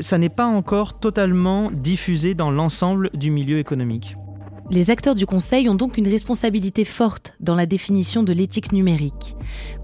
ça 0.00 0.18
n'est 0.18 0.28
pas 0.28 0.46
encore 0.46 1.00
totalement 1.00 1.70
diffusé 1.72 2.34
dans 2.34 2.50
l'ensemble 2.50 3.10
du 3.14 3.30
milieu 3.30 3.58
économique. 3.58 4.16
Les 4.72 4.90
acteurs 4.90 5.16
du 5.16 5.26
Conseil 5.26 5.68
ont 5.68 5.74
donc 5.74 5.98
une 5.98 6.06
responsabilité 6.06 6.84
forte 6.84 7.34
dans 7.40 7.56
la 7.56 7.66
définition 7.66 8.22
de 8.22 8.32
l'éthique 8.32 8.70
numérique. 8.70 9.34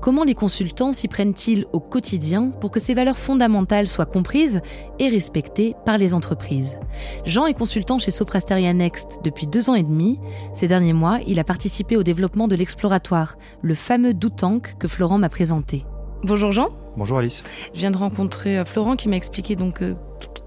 Comment 0.01 0.23
les 0.23 0.35
consultants 0.35 0.93
s'y 0.93 1.09
prennent-ils 1.09 1.67
au 1.73 1.81
quotidien 1.81 2.53
pour 2.61 2.71
que 2.71 2.79
ces 2.79 2.95
valeurs 2.95 3.19
fondamentales 3.19 3.89
soient 3.89 4.07
comprises 4.07 4.61
et 5.01 5.09
respectées 5.09 5.75
par 5.85 5.99
les 5.99 6.15
entreprises? 6.15 6.79
Jean 7.25 7.47
est 7.47 7.55
consultant 7.55 7.99
chez 7.99 8.13
Soprasteria 8.13 8.73
Next 8.73 9.19
depuis 9.25 9.49
deux 9.49 9.69
ans 9.71 9.75
et 9.75 9.83
demi. 9.83 10.21
Ces 10.53 10.69
derniers 10.69 10.93
mois, 10.93 11.19
il 11.27 11.41
a 11.41 11.45
participé 11.45 11.97
au 11.97 12.05
développement 12.05 12.47
de 12.47 12.55
l'exploratoire, 12.55 13.39
le 13.63 13.75
fameux 13.75 14.15
Do-Tank 14.15 14.77
que 14.79 14.87
Florent 14.87 15.19
m'a 15.19 15.29
présenté. 15.29 15.85
Bonjour 16.27 16.51
Jean. 16.51 16.71
Bonjour 16.97 17.19
Alice. 17.19 17.45
Je 17.73 17.79
viens 17.79 17.93
de 17.93 17.97
rencontrer 17.97 18.59
euh, 18.59 18.65
Florent 18.65 18.97
qui 18.97 19.09
m'a 19.09 19.15
expliqué 19.15 19.55
donc 19.55 19.81
euh, 19.81 19.95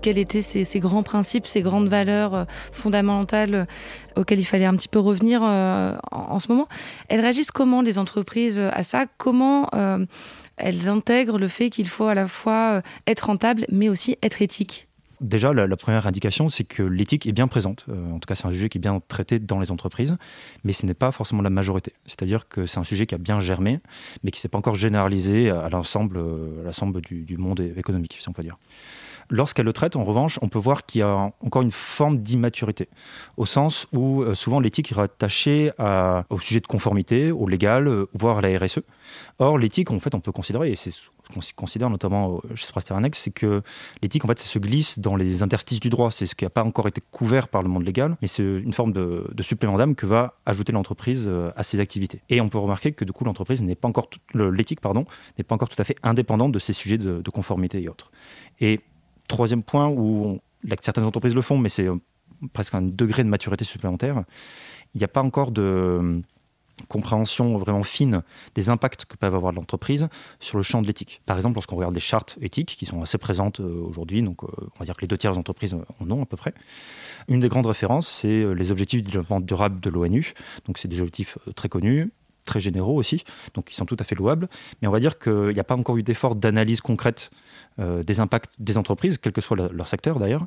quels 0.02 0.18
étaient 0.18 0.42
ces, 0.42 0.80
grands 0.82 1.04
principes, 1.04 1.46
ces 1.46 1.62
grandes 1.62 1.88
valeurs 1.88 2.36
euh, 2.36 2.44
fondamentales 2.74 3.66
auxquelles 4.18 4.42
il 4.42 4.46
fallait 4.46 4.66
un 4.66 4.76
petit 4.76 4.90
peu 4.90 5.00
revenir 5.00 5.42
en, 5.42 6.40
ce 6.40 6.50
moment. 6.50 6.68
Elles 7.08 7.22
réagissent 7.22 7.52
comment 7.52 7.82
les 7.82 7.98
entreprises 7.98 8.60
à 8.60 8.84
ça? 8.84 9.06
Comment 9.18 9.70
elles 10.58 10.90
intègrent 10.90 11.38
le 11.38 11.48
fait 11.48 11.70
qu'il 11.70 11.88
faut 11.88 12.08
à 12.08 12.14
la 12.14 12.28
fois 12.28 12.82
être 13.08 13.28
rentable 13.28 13.66
mais 13.72 13.88
aussi 13.88 14.18
être 14.22 14.42
éthique? 14.42 14.89
Déjà, 15.22 15.52
la, 15.54 15.76
première 15.76 16.08
indication, 16.08 16.48
c'est 16.48 16.64
que 16.64 16.82
l'éthique 16.82 17.26
est 17.26 17.34
bien 17.34 17.50
présente. 17.50 17.86
Euh, 17.90 18.12
en 18.12 18.20
tout 18.20 18.28
cas, 18.28 18.36
c'est 18.36 18.46
un 18.46 18.52
sujet 18.52 18.70
qui 18.70 18.78
est 18.78 18.82
bien 18.82 19.02
traité 19.06 19.40
dans 19.40 19.60
les 19.60 19.70
entreprises, 19.70 20.16
mais 20.64 20.72
ce 20.72 20.86
n'est 20.86 20.94
pas 20.94 21.12
forcément 21.12 21.42
la 21.42 21.50
majorité. 21.50 21.94
C'est-à-dire 22.06 22.48
que 22.48 22.66
c'est 22.66 22.80
un 22.80 22.86
sujet 22.86 23.06
qui 23.06 23.16
a 23.16 23.18
bien 23.18 23.42
germé, 23.42 23.80
mais 24.24 24.32
qui 24.32 24.38
ne 24.38 24.42
s'est 24.42 24.48
pas 24.48 24.58
encore 24.58 24.76
généralisé 24.76 25.50
à 25.50 25.70
l'ensemble, 25.70 26.18
euh, 26.18 26.64
l'ensemble 26.64 27.02
du, 27.02 27.24
du, 27.24 27.38
monde 27.38 27.60
économique, 27.60 28.18
si 28.20 28.30
on 28.30 28.34
peut 28.34 28.44
dire. 28.44 28.58
Lorsqu'elle 29.32 29.66
le 29.66 29.74
traite, 29.74 29.96
en 29.96 30.04
revanche, 30.04 30.40
on 30.42 30.50
peut 30.50 30.58
voir 30.58 30.86
qu'il 30.86 31.00
y 31.00 31.02
a 31.04 31.32
encore 31.42 31.62
une 31.62 31.72
forme 31.72 32.18
d'immaturité, 32.18 32.90
au 33.38 33.46
sens 33.46 33.86
où 33.94 34.24
euh, 34.24 34.34
souvent 34.34 34.60
l'éthique 34.60 34.92
est 34.92 34.96
rattachée 34.96 35.72
au 36.30 36.40
sujet 36.40 36.60
de 36.60 36.68
conformité, 36.68 37.32
au 37.32 37.48
légal, 37.48 37.88
euh, 37.88 38.10
voire 38.14 38.40
à 38.40 38.42
la 38.42 38.58
RSE. 38.58 38.80
Or, 39.38 39.60
l'éthique, 39.60 39.92
en 39.92 40.00
fait, 40.00 40.16
on 40.16 40.20
peut 40.20 40.32
considérer, 40.32 40.72
et 40.72 40.76
c'est 40.76 40.90
ce 40.90 41.02
qu'on 41.32 41.42
considère 41.56 41.92
notamment 41.92 42.42
chez 42.56 42.66
Sprasteranex, 42.66 43.20
c'est 43.20 43.32
que 43.32 43.62
l'éthique, 44.02 44.26
en 44.26 44.28
fait, 44.28 44.40
ça 44.40 44.48
se 44.48 44.58
glisse 44.58 44.98
dans 44.98 45.16
les 45.16 45.44
interstices 45.44 45.80
du 45.80 45.92
droit. 45.92 46.10
C'est 46.10 46.26
ce 46.26 46.34
qui 46.34 46.44
n'a 46.44 46.50
pas 46.50 46.64
encore 46.64 46.88
été 46.88 47.02
couvert 47.12 47.50
par 47.50 47.62
le 47.62 47.70
monde 47.70 47.86
légal, 47.86 48.18
mais 48.24 48.28
c'est 48.28 48.44
une 48.44 48.74
forme 48.74 48.94
de, 48.94 49.28
supplément 49.42 49.78
d'âme 49.78 49.94
que 49.94 50.08
va 50.08 50.40
ajouter 50.48 50.72
l'entreprise 50.72 51.28
euh, 51.28 51.52
à 51.56 51.62
ses 51.62 51.80
activités. 51.80 52.22
Et 52.30 52.42
on 52.42 52.50
peut 52.50 52.58
remarquer 52.58 52.94
que 52.94 53.06
du 53.06 53.12
coup, 53.12 53.26
l'entreprise 53.26 53.62
n'est 53.62 53.76
pas 53.76 53.88
encore, 53.88 54.10
l'éthique, 54.34 54.82
pardon, 54.82 55.06
n'est 55.38 55.44
pas 55.44 55.54
encore 55.54 55.70
tout 55.70 55.80
à 55.80 55.84
fait 55.84 55.98
indépendante 56.02 56.52
de 56.52 56.60
ces 56.60 56.74
sujets 56.74 56.98
de, 56.98 57.22
de 57.22 57.30
conformité 57.30 57.82
et 57.82 57.90
autres. 57.90 58.12
Et 58.60 58.80
troisième 59.30 59.64
point 59.64 59.88
où 59.88 60.42
certaines 60.82 61.06
entreprises 61.06 61.36
le 61.36 61.42
font, 61.42 61.58
mais 61.58 61.70
c'est 61.70 61.88
euh, 61.88 61.96
presque 62.52 62.76
un 62.76 62.82
degré 62.82 63.24
de 63.24 63.30
maturité 63.30 63.64
supplémentaire. 63.64 64.24
Il 64.94 64.98
n'y 64.98 65.06
a 65.06 65.08
pas 65.08 65.22
encore 65.22 65.52
de 65.52 65.62
euh, 65.62 66.20
compréhension 66.88 67.58
vraiment 67.58 67.84
fine 67.84 68.24
des 68.56 68.70
impacts 68.70 69.06
que 69.06 69.16
peuvent 69.16 69.36
avoir 69.36 69.54
l'entreprise 69.54 70.10
sur 70.40 70.58
le 70.58 70.64
champ 70.64 70.82
de 70.82 70.88
l'éthique. 70.88 71.22
Par 71.26 71.38
exemple, 71.38 71.56
lorsqu'on 71.56 71.76
regarde 71.76 71.94
des 71.94 72.00
chartes 72.00 72.38
éthiques 72.42 72.76
qui 72.78 72.86
sont 72.86 73.02
assez 73.02 73.18
présentes 73.18 73.60
euh, 73.60 73.82
aujourd'hui, 73.82 74.22
donc 74.22 74.44
on 74.44 74.80
va 74.80 74.86
dire 74.86 74.96
que 74.96 75.02
les 75.02 75.08
deux 75.08 75.18
tiers 75.18 75.32
des 75.32 75.38
entreprises 75.38 75.74
en 75.74 76.12
ont 76.12 76.24
à 76.24 76.26
peu 76.26 76.38
près. 76.38 76.54
Une 77.28 77.40
des 77.40 77.50
grandes 77.50 77.68
références, 77.68 78.08
c'est 78.08 78.54
les 78.54 78.72
objectifs 78.72 79.02
de 79.02 79.06
développement 79.06 79.40
durable 79.40 79.80
de 79.80 79.90
l'ONU. 79.90 80.34
Donc 80.66 80.78
c'est 80.78 80.88
des 80.88 81.00
objectifs 81.00 81.38
très 81.56 81.70
connus, 81.70 82.12
très 82.50 82.60
généraux 82.60 82.96
aussi, 82.96 83.24
donc 83.54 83.72
ils 83.72 83.76
sont 83.76 83.86
tout 83.86 83.98
à 84.00 84.04
fait 84.04 84.16
louables. 84.16 84.50
Mais 84.82 84.88
on 84.88 84.92
va 84.92 85.00
dire 85.00 85.20
qu'il 85.20 85.54
n'y 85.54 85.60
a 85.60 85.64
pas 85.64 85.76
encore 85.76 85.98
eu 85.98 86.04
d'effort 86.04 86.36
d'analyse 86.36 86.82
concrète 86.82 87.30
euh, 87.80 88.04
des 88.04 88.20
impacts 88.20 88.52
des 88.60 88.78
entreprises, 88.78 89.18
quel 89.18 89.32
que 89.32 89.42
soit 89.42 89.56
leur 89.56 89.88
secteur 89.88 90.20
d'ailleurs, 90.20 90.46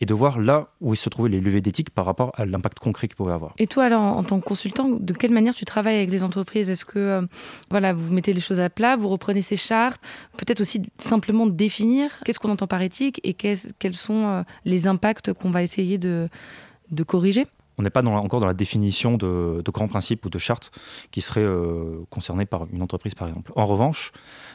et 0.00 0.06
de 0.06 0.12
voir 0.12 0.38
là 0.38 0.68
où 0.80 0.94
se 0.94 1.08
trouvaient 1.08 1.30
les 1.30 1.40
leviers 1.40 1.60
d'éthique 1.60 1.90
par 1.90 2.04
rapport 2.04 2.32
à 2.34 2.44
l'impact 2.44 2.78
concret 2.78 3.08
qu'ils 3.08 3.16
pouvaient 3.16 3.32
avoir. 3.32 3.54
Et 3.58 3.66
toi, 3.66 3.84
alors, 3.84 4.02
en, 4.02 4.24
tant 4.24 4.38
que 4.40 4.44
consultant, 4.44 4.88
de 4.88 5.12
quelle 5.14 5.30
manière 5.30 5.54
tu 5.54 5.64
travailles 5.64 5.96
avec 5.96 6.10
les 6.10 6.24
entreprises? 6.24 6.68
Est-ce 6.68 6.84
que 6.84 6.98
euh, 6.98 7.22
voilà, 7.70 7.94
vous 7.94 8.12
mettez 8.12 8.32
les 8.32 8.40
choses 8.40 8.60
à 8.60 8.68
plat, 8.68 8.96
vous 8.96 9.08
reprenez 9.08 9.40
ces 9.40 9.56
chartes, 9.56 10.02
peut-être 10.36 10.60
aussi 10.60 10.82
simplement 10.98 11.46
définir 11.46 12.10
qu'est-ce 12.24 12.38
qu'on 12.38 12.50
entend 12.50 12.66
par 12.66 12.82
éthique 12.82 13.20
et 13.24 13.32
quels 13.32 13.94
sont 13.94 14.26
euh, 14.26 14.42
les 14.64 14.86
impacts 14.86 15.32
qu'on 15.32 15.50
va 15.50 15.62
essayer 15.62 15.96
de 15.98 16.28
corriger? 17.06 17.46
On 17.78 17.82
n'est 17.82 17.90
pas 17.90 18.04
encore 18.04 18.40
dans 18.40 18.46
la 18.46 18.54
définition 18.54 19.16
de, 19.16 19.62
grands 19.72 19.88
principes 19.88 20.24
ou 20.26 20.30
de 20.30 20.38
chartes 20.38 20.70
qui 21.10 21.20
seraient 21.20 21.46
concernés 22.10 22.46
par 22.46 22.66
une 22.72 22.82
entreprise, 22.82 23.14
par 23.14 23.28
exemple. 23.28 23.52
En 23.56 23.66
revanche, 23.66 24.12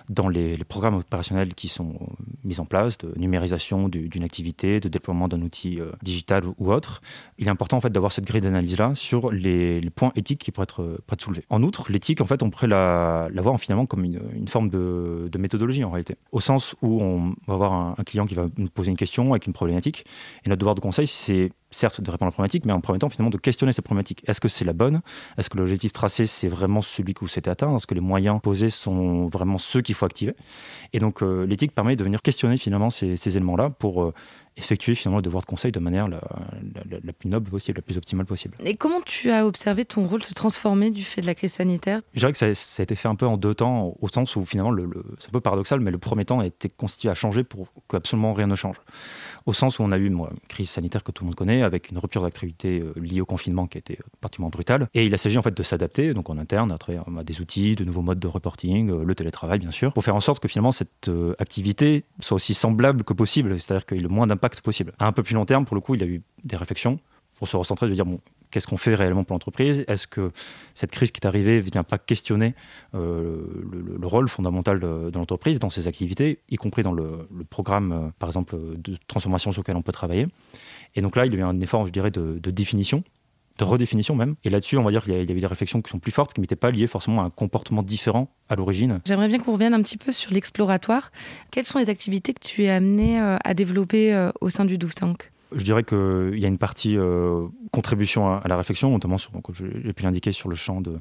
dans 0.09 0.27
les, 0.27 0.57
programmes 0.69 0.95
opérationnels 0.95 1.55
qui 1.55 1.67
sont 1.67 1.95
mis 2.43 2.59
en 2.59 2.65
place, 2.65 2.97
de 2.97 3.13
numérisation 3.17 3.89
d'une 3.89 4.23
activité, 4.23 4.79
de 4.79 4.88
déploiement 4.88 5.27
d'un 5.27 5.41
outil 5.41 5.79
euh, 5.79 5.91
digital 6.03 6.43
ou 6.57 6.71
autre, 6.71 7.01
il 7.38 7.47
est 7.47 7.49
important 7.49 7.77
en 7.77 7.81
fait 7.81 7.89
d'avoir 7.89 8.11
cette 8.11 8.25
grille 8.25 8.41
d'analyse-là 8.41 8.93
sur 8.93 9.31
les, 9.31 9.81
points 9.89 10.11
éthiques 10.15 10.41
qui 10.41 10.51
pourraient 10.51 10.63
être, 10.63 11.01
être 11.11 11.21
soulevés. 11.21 11.45
En 11.49 11.63
outre, 11.63 11.91
l'éthique, 11.91 12.21
en 12.21 12.25
fait, 12.25 12.43
on 12.43 12.49
pourrait 12.49 12.67
la, 12.67 13.29
la 13.31 13.41
voir 13.41 13.59
finalement 13.59 13.85
comme 13.85 14.03
une, 14.03 14.47
forme 14.47 14.69
de, 14.69 15.29
méthodologie 15.38 15.83
en 15.83 15.89
réalité, 15.89 16.15
au 16.31 16.39
sens 16.39 16.75
où 16.81 17.01
on 17.01 17.33
va 17.47 17.53
avoir 17.53 17.73
un, 17.73 17.95
un 17.97 18.03
client 18.03 18.25
qui 18.25 18.35
va 18.35 18.47
nous 18.57 18.69
poser 18.69 18.91
une 18.91 18.97
question 18.97 19.31
avec 19.31 19.47
une 19.47 19.53
problématique, 19.53 20.05
et 20.45 20.49
notre 20.49 20.59
devoir 20.59 20.75
de 20.75 20.81
conseil, 20.81 21.07
c'est 21.07 21.51
certes 21.71 22.01
de 22.01 22.09
répondre 22.09 22.27
à 22.27 22.29
la 22.29 22.31
problématique, 22.31 22.65
mais 22.65 22.73
en 22.73 22.81
premier 22.81 22.99
temps 22.99 23.09
finalement 23.09 23.29
de 23.29 23.38
questionner 23.38 23.73
cette 23.73 23.85
problématique. 23.85 24.23
Est-ce 24.27 24.41
que 24.41 24.47
c'est 24.47 24.65
la 24.65 24.73
bonne? 24.73 25.01
Est-ce 25.38 25.49
que 25.49 25.57
l'objectif 25.57 25.93
tracé 25.93 26.25
c'est 26.25 26.47
vraiment 26.47 26.81
celui 26.81 27.13
vous 27.21 27.27
souhaitez 27.27 27.49
atteindre? 27.49 27.75
Est-ce 27.75 27.88
que 27.88 27.95
les 27.95 28.01
moyens 28.01 28.39
posés 28.41 28.69
sont 28.69 29.27
vraiment 29.27 29.57
ceux 29.57 29.81
qu'il 29.81 29.95
faut 29.95 30.05
activer? 30.05 30.35
Et 30.93 30.99
donc 30.99 31.21
euh, 31.21 31.45
l'éthique 31.45 31.73
permet 31.73 31.95
de 31.95 32.03
venir 32.03 32.21
questionner 32.21 32.57
finalement 32.57 32.89
ces, 32.89 33.38
éléments-là 33.38 33.69
pour 33.69 34.03
euh, 34.03 34.13
effectuer 34.59 34.95
finalement 34.95 35.17
le 35.17 35.23
devoir 35.23 35.41
de 35.41 35.47
conseil 35.47 35.71
de 35.71 35.79
manière 35.79 36.07
la, 36.07 36.19
plus 37.17 37.29
noble 37.29 37.49
possible, 37.49 37.77
la 37.77 37.81
plus 37.81 37.97
optimale 37.97 38.25
possible. 38.25 38.55
Et 38.63 38.75
comment 38.75 39.01
tu 39.01 39.31
as 39.31 39.45
observé 39.45 39.85
ton 39.85 40.05
rôle 40.05 40.23
se 40.23 40.33
transformer 40.33 40.91
du 40.91 41.03
fait 41.03 41.21
de 41.21 41.25
la 41.25 41.35
crise 41.35 41.53
sanitaire? 41.53 41.99
Je 42.13 42.19
dirais 42.19 42.31
que 42.31 42.37
ça, 42.37 42.47
a 42.47 42.83
été 42.83 42.95
fait 42.95 43.07
un 43.07 43.15
peu 43.15 43.25
en 43.25 43.37
deux 43.37 43.55
temps, 43.55 43.95
au 43.99 44.07
sens 44.07 44.35
où 44.35 44.45
finalement, 44.45 44.71
le, 44.71 44.89
c'est 45.19 45.29
un 45.29 45.31
peu 45.31 45.41
paradoxal, 45.41 45.79
mais 45.79 45.91
le 45.91 45.97
premier 45.97 46.25
temps 46.25 46.39
a 46.39 46.45
été 46.45 46.69
constitué 46.69 47.09
à 47.09 47.15
changer 47.15 47.43
pour 47.43 47.67
que 47.87 47.97
absolument 47.97 48.33
rien 48.33 48.47
ne 48.47 48.55
change 48.55 48.77
au 49.49 49.53
sens 49.53 49.79
où 49.79 49.83
on 49.83 49.91
a 49.91 49.97
eu 49.97 50.05
une 50.05 50.25
crise 50.47 50.69
sanitaire 50.69 51.03
que 51.03 51.11
tout 51.11 51.23
le 51.23 51.27
monde 51.27 51.35
connaît, 51.35 51.63
avec 51.63 51.89
une 51.89 51.97
rupture 51.97 52.21
d'activité 52.21 52.81
euh, 52.81 52.93
liée 52.99 53.21
au 53.21 53.25
confinement 53.25 53.67
qui 53.67 53.77
a 53.77 53.79
été 53.79 53.93
euh, 53.99 54.03
particulièrement 54.21 54.51
brutale. 54.51 54.87
Et 54.93 55.05
il 55.05 55.13
a 55.13 55.17
s'agit 55.17 55.37
en 55.37 55.41
fait 55.41 55.55
de 55.55 55.63
s'adapter, 55.63 56.13
donc 56.13 56.29
en 56.29 56.37
interne, 56.37 56.71
à 56.71 56.77
travers 56.77 57.05
des 57.23 57.41
outils, 57.41 57.75
de 57.75 57.83
nouveaux 57.83 58.01
modes 58.01 58.19
de 58.19 58.27
reporting, 58.27 58.91
euh, 58.91 59.03
le 59.03 59.15
télétravail 59.15 59.59
bien 59.59 59.71
sûr, 59.71 59.91
pour 59.91 60.03
faire 60.03 60.15
en 60.15 60.21
sorte 60.21 60.41
que 60.41 60.47
finalement 60.47 60.71
cette 60.71 61.09
activité 61.39 62.05
soit 62.19 62.35
aussi 62.35 62.53
semblable 62.53 63.03
que 63.03 63.13
possible, 63.13 63.59
c'est-à-dire 63.59 63.85
qu'il 63.85 63.97
y 63.97 63.99
ait 63.99 64.03
le 64.03 64.09
moins 64.09 64.27
d'impact 64.27 64.49
possible. 64.62 64.94
À 65.00 65.08
un 65.08 65.12
peu 65.12 65.24
plus 65.24 65.36
long 65.36 65.46
terme, 65.46 65.65
pour 65.65 65.75
le 65.75 65.82
coup, 65.82 65.96
il 65.96 66.03
a 66.03 66.06
eu 66.06 66.22
des 66.44 66.56
réflexions 66.56 67.00
pour 67.36 67.48
se 67.48 67.56
recentrer, 67.56 67.88
de 67.88 67.94
dire 67.94 68.06
bon, 68.06 68.20
Qu'est-ce 68.51 68.65
qu'on 68.65 68.77
fait 68.77 68.96
réellement 68.96 69.24
pour 69.24 69.36
l'entreprise? 69.36 69.86
Est-ce 69.88 70.08
que 70.08 70.32
cette 70.74 70.89
crise 70.89 71.12
qui 71.12 71.20
est 71.22 71.27
arrivée 71.27 71.58
ne 71.58 71.62
vient 71.62 71.84
pas 71.84 72.00
questionner 72.00 72.56
le, 72.94 74.00
rôle 74.01 74.27
fondamental 74.27 74.79
de, 74.79 75.12
l'entreprise 75.13 75.60
dans 75.60 75.70
ses 75.70 75.88
activités, 75.88 76.39
y 76.50 76.56
compris 76.56 76.82
dans 76.82 76.91
le, 76.91 77.27
programme, 77.51 78.12
par 78.18 78.29
exemple, 78.29 78.58
de 78.77 78.98
transformation 79.08 79.51
sur 79.51 79.62
lequel 79.62 79.75
on 79.75 79.84
peut 79.84 79.91
travailler? 79.91 80.27
Et 80.96 81.01
donc 81.01 81.15
là, 81.15 81.27
il 81.27 81.34
y 81.34 81.36
a 81.36 81.39
eu 81.39 81.44
un 81.44 81.60
effort, 81.60 81.86
je 81.86 81.91
dirais, 81.91 82.10
de 82.10 82.51
définition 82.51 83.03
de 83.59 83.69
redéfinition 83.69 84.15
même. 84.15 84.35
Et 84.43 84.49
là-dessus, 84.49 84.77
on 84.77 84.83
va 84.83 84.91
dire 84.91 85.03
qu'il 85.03 85.13
y 85.13 85.15
avait 85.15 85.25
des 85.25 85.45
réflexions 85.45 85.81
qui 85.81 85.91
sont 85.91 85.99
plus 85.99 86.11
fortes, 86.11 86.33
qui 86.33 86.41
n'étaient 86.41 86.55
pas 86.55 86.71
liées 86.71 86.87
forcément 86.87 87.21
à 87.21 87.25
un 87.25 87.29
comportement 87.29 87.83
différent 87.83 88.33
à 88.47 88.55
l'origine. 88.55 89.01
J'aimerais 89.05 89.27
bien 89.27 89.39
qu'on 89.39 89.53
revienne 89.53 89.73
un 89.73 89.81
petit 89.81 89.97
peu 89.97 90.11
sur 90.11 90.31
l'exploratoire. 90.31 91.11
Quelles 91.51 91.65
sont 91.65 91.79
les 91.79 91.89
activités 91.89 92.33
que 92.33 92.39
tu 92.39 92.63
es 92.63 92.69
amené 92.69 93.21
euh, 93.21 93.37
à 93.43 93.53
développer 93.53 94.13
euh, 94.13 94.31
au 94.41 94.49
sein 94.49 94.65
du 94.65 94.77
Douve 94.77 94.95
Tank 94.95 95.31
je 95.51 95.63
dirais 95.63 95.84
qu'il 95.84 96.38
y 96.38 96.46
a 96.46 96.48
une 96.48 96.58
partie 96.58 96.96
euh, 96.98 97.48
contribution 97.72 98.27
à, 98.27 98.48
la 98.48 98.58
réflexion, 98.58 98.91
notamment, 98.91 99.18
sur, 99.18 99.32
comme 99.32 99.56
j'ai 99.56 99.94
pu 99.94 100.03
l'indiquer, 100.03 100.32
sur 100.32 100.50
le 100.50 100.56
champ 100.56 100.82
de 100.82 101.00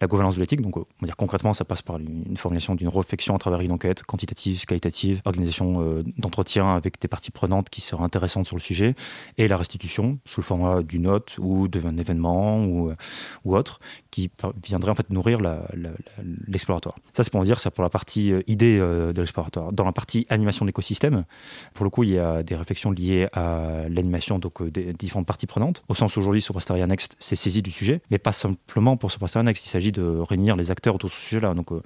la 0.00 0.06
gouvernance 0.06 0.36
de 0.36 0.40
l'éthique. 0.40 0.62
Donc, 0.62 0.74
dire 1.02 1.16
concrètement, 1.16 1.52
ça 1.52 1.64
passe 1.64 1.82
par 1.82 1.98
une, 1.98 2.36
formulation 2.36 2.74
d'une 2.74 2.88
réflexion 2.88 3.34
à 3.34 3.38
travers 3.38 3.60
une 3.60 3.72
enquête 3.72 4.02
quantitative, 4.02 4.64
qualitative, 4.64 5.20
organisation 5.24 5.82
euh, 5.82 6.02
d'entretien 6.16 6.74
avec 6.74 7.00
des 7.00 7.08
parties 7.08 7.30
prenantes 7.30 7.68
qui 7.68 7.80
seraient 7.80 8.02
intéressantes 8.02 8.46
sur 8.46 8.56
le 8.56 8.60
sujet, 8.60 8.94
et 9.36 9.48
la 9.48 9.56
restitution 9.56 10.18
sous 10.24 10.40
le 10.40 10.46
format 10.46 10.82
d'une 10.82 11.02
note 11.02 11.36
ou 11.38 11.68
d'un 11.68 11.96
événement 11.98 12.64
ou, 12.64 12.90
euh, 12.90 12.96
autre, 13.44 13.80
qui 14.10 14.30
viendrait 14.64 14.92
en 14.92 14.94
fait 14.94 15.10
nourrir 15.10 15.38
l'exploratoire. 16.46 16.96
Ça, 17.12 17.24
c'est 17.24 17.32
pour 17.32 17.42
dire, 17.42 17.60
ça 17.60 17.70
pour 17.70 17.82
la 17.82 17.90
partie 17.90 18.32
idée 18.46 18.78
de 18.78 19.14
l'exploratoire. 19.16 19.72
Dans 19.72 19.84
la 19.84 19.92
partie 19.92 20.26
animation 20.30 20.64
de 20.64 20.68
l'écosystème, 20.68 21.24
pour 21.74 21.84
le 21.84 21.90
coup, 21.90 22.04
il 22.04 22.10
y 22.10 22.18
a 22.18 22.42
des 22.42 22.56
réflexions 22.56 22.90
liées 22.90 23.28
à 23.32 23.88
l'animation 23.94 24.38
donc 24.38 24.60
euh, 24.62 24.70
des 24.70 24.92
différentes 24.92 25.26
parties 25.26 25.46
prenantes. 25.46 25.82
Au 25.88 25.94
sens 25.94 26.16
où 26.16 26.20
aujourd'hui, 26.20 26.40
Soprasteria 26.40 26.86
Next 26.86 27.16
s'est 27.18 27.36
saisi 27.36 27.62
du 27.62 27.70
sujet, 27.70 28.00
mais 28.10 28.18
pas 28.18 28.32
simplement 28.32 28.96
pour 28.96 29.10
Soprasteria 29.10 29.44
Next. 29.44 29.64
Il 29.66 29.68
s'agit 29.68 29.92
de 29.92 30.02
réunir 30.02 30.56
les 30.56 30.70
acteurs 30.70 30.94
autour 30.94 31.10
de 31.10 31.14
ce 31.14 31.20
sujet-là. 31.20 31.54
Donc, 31.54 31.72
euh, 31.72 31.82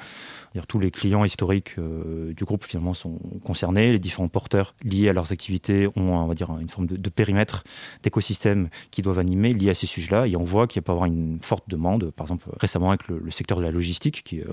tous 0.68 0.78
les 0.78 0.90
clients 0.90 1.24
historiques 1.24 1.74
euh, 1.78 2.32
du 2.32 2.44
groupe 2.44 2.64
finalement 2.64 2.94
sont 2.94 3.18
concernés. 3.44 3.92
Les 3.92 3.98
différents 3.98 4.28
porteurs 4.28 4.74
liés 4.82 5.08
à 5.08 5.12
leurs 5.12 5.32
activités 5.32 5.88
ont, 5.96 6.14
on 6.16 6.26
va 6.26 6.34
dire, 6.34 6.50
une 6.60 6.68
forme 6.68 6.86
de, 6.86 7.10
périmètre 7.10 7.64
d'écosystème 8.02 8.68
qui 8.90 9.02
doivent 9.02 9.18
animer 9.18 9.52
liés 9.52 9.70
à 9.70 9.74
ces 9.74 9.86
sujets-là. 9.86 10.26
Et 10.26 10.36
on 10.36 10.44
voit 10.44 10.66
qu'il 10.66 10.82
peut 10.82 10.92
y 10.92 10.94
avoir 10.94 11.06
une 11.06 11.38
forte 11.42 11.68
demande. 11.68 12.10
Par 12.10 12.26
exemple, 12.26 12.48
récemment 12.58 12.90
avec 12.90 13.08
le, 13.08 13.30
secteur 13.30 13.58
de 13.58 13.62
la 13.62 13.70
logistique, 13.70 14.22
qui 14.24 14.38
est 14.38 14.46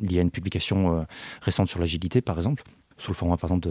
lié 0.00 0.18
à 0.18 0.22
une 0.22 0.30
publication 0.30 1.06
récente 1.40 1.68
sur 1.68 1.78
l'agilité, 1.78 2.20
par 2.20 2.36
exemple 2.36 2.64
sous 3.00 3.10
le 3.10 3.16
format 3.16 3.36
par 3.36 3.50
exemple 3.50 3.68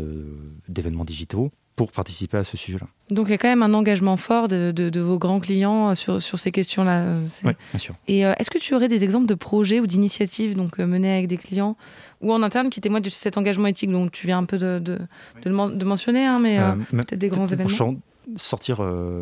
d'événements 0.68 1.06
digitaux 1.06 1.52
pour 1.80 1.94
participer 1.94 2.38
à 2.38 2.44
ce 2.44 2.58
sujet-là. 2.58 2.88
Donc 3.10 3.28
il 3.28 3.32
y 3.32 3.34
a 3.36 3.38
quand 3.38 3.48
même 3.48 3.64
un 3.64 3.74
engagement 3.74 4.18
fort 4.18 4.50
de, 4.50 5.00
vos 5.00 5.18
grands 5.18 5.40
clients 5.40 5.92
euh, 5.92 5.96
sur, 5.96 6.22
sur 6.22 6.38
ces 6.38 6.52
questions-là. 6.52 7.04
Euh, 7.04 7.28
oui, 7.46 7.54
bien 7.72 7.80
sûr. 7.80 7.96
Et 8.10 8.26
euh, 8.26 8.34
est-ce 8.38 8.50
que 8.50 8.58
tu 8.58 8.76
aurais 8.76 8.90
des 8.90 9.06
exemples 9.06 9.28
de 9.28 9.34
projets 9.34 9.80
ou 9.80 9.88
d'initiatives 9.88 10.58
donc 10.58 10.78
menées 10.80 11.14
avec 11.14 11.28
des 11.28 11.38
clients 11.38 11.78
ou 12.20 12.34
en 12.34 12.44
interne 12.44 12.70
qui 12.70 12.82
témoignent 12.82 13.04
de 13.04 13.10
cet 13.10 13.38
engagement 13.38 13.68
éthique 13.68 13.92
dont 13.92 14.10
tu 14.10 14.28
viens 14.28 14.40
un 14.40 14.44
peu 14.44 14.58
de, 14.58 14.80
de, 14.80 15.00
de 15.46 15.86
mentionner, 15.86 16.26
hein, 16.26 16.40
mais 16.40 16.60
peut-être 16.92 17.16
des 17.16 17.30
grands 17.30 17.48
événements 17.48 17.96
sortir 18.36 18.78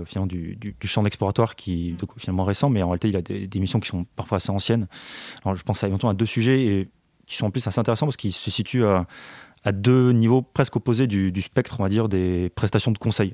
finalement 0.06 0.28
du, 0.28 0.58
du, 0.58 0.88
champ 0.88 1.06
exploratoire 1.06 1.56
qui 1.56 1.92
est 1.92 2.20
finalement 2.20 2.44
récent, 2.44 2.70
mais 2.70 2.84
en 2.84 2.90
réalité 2.90 3.08
il 3.08 3.14
y 3.14 3.18
a 3.18 3.22
des, 3.22 3.60
missions 3.60 3.80
qui 3.80 3.88
sont 3.88 4.06
parfois 4.18 4.38
assez 4.38 4.50
anciennes. 4.50 4.88
Alors 5.46 5.56
je 5.56 5.64
pense 5.64 5.82
à, 5.84 5.88
à 5.88 6.14
deux 6.14 6.26
sujets 6.26 6.66
et 6.66 6.90
qui 7.28 7.36
sont 7.38 7.46
en 7.46 7.52
plus 7.52 7.66
assez 7.68 7.80
intéressants 7.80 8.08
parce 8.08 8.18
qu'ils 8.18 8.34
se 8.34 8.50
situent 8.50 8.86
à, 8.86 9.06
à 9.64 9.72
deux 9.72 10.12
niveaux 10.12 10.42
presque 10.42 10.76
opposés 10.76 11.08
du, 11.08 11.42
spectre, 11.42 11.78
on 11.80 11.84
va 11.84 11.90
dire, 11.90 12.10
des 12.10 12.52
prestations 12.56 12.92
de 12.92 12.98
conseil. 12.98 13.34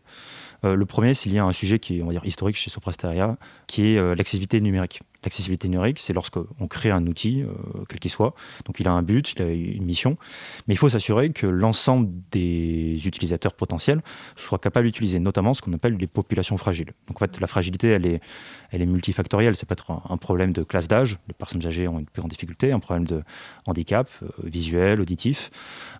Euh, 0.63 0.75
le 0.75 0.85
premier, 0.85 1.13
c'est 1.13 1.29
lié 1.29 1.39
à 1.39 1.45
un 1.45 1.53
sujet 1.53 1.79
qui 1.79 1.99
est, 1.99 2.01
on 2.01 2.11
va 2.11 2.19
historique 2.23 2.55
chez 2.55 2.69
Soprasteria, 2.69 3.37
qui 3.67 3.93
est 3.93 3.97
euh, 3.97 4.15
l'accessibilité 4.15 4.61
numérique. 4.61 5.01
L'accessibilité 5.23 5.69
numérique, 5.69 5.99
c'est 5.99 6.13
lorsqu'on 6.13 6.67
crée 6.67 6.91
un 6.91 7.05
outil, 7.07 7.41
euh, 7.41 7.53
quel 7.87 7.99
qu'il 7.99 8.11
soit. 8.11 8.35
Donc 8.65 8.79
il 8.79 8.87
a 8.87 8.91
un 8.91 9.01
but, 9.01 9.33
il 9.33 9.41
a 9.41 9.49
une 9.49 9.85
mission, 9.85 10.17
mais 10.67 10.73
il 10.73 10.77
faut 10.77 10.89
s'assurer 10.89 11.31
que 11.31 11.47
l'ensemble 11.47 12.09
des 12.31 13.01
utilisateurs 13.05 13.53
potentiels 13.53 14.01
soient 14.35 14.59
capables 14.59 14.85
d'utiliser, 14.85 15.19
notamment 15.19 15.53
ce 15.53 15.61
qu'on 15.61 15.73
appelle 15.73 15.95
les 15.95 16.07
populations 16.07 16.57
fragiles. 16.57 16.93
Donc 17.07 17.17
en 17.17 17.19
fait, 17.19 17.39
la 17.39 17.47
fragilité, 17.47 17.89
elle 17.89 18.05
est, 18.05 18.21
elle 18.71 18.81
est 18.81 18.85
multifactorielle. 18.85 19.55
Ça 19.55 19.65
peut 19.65 19.73
être 19.73 19.91
un, 20.09 20.17
problème 20.17 20.51
de 20.53 20.63
classe 20.63 20.87
d'âge, 20.87 21.19
les 21.27 21.33
personnes 21.33 21.65
âgées 21.65 21.87
ont 21.87 21.99
une 21.99 22.05
plus 22.05 22.21
grande 22.21 22.31
difficulté, 22.31 22.71
un 22.71 22.79
problème 22.79 23.05
de 23.05 23.23
handicap 23.65 24.09
euh, 24.21 24.27
visuel, 24.43 25.01
auditif, 25.01 25.51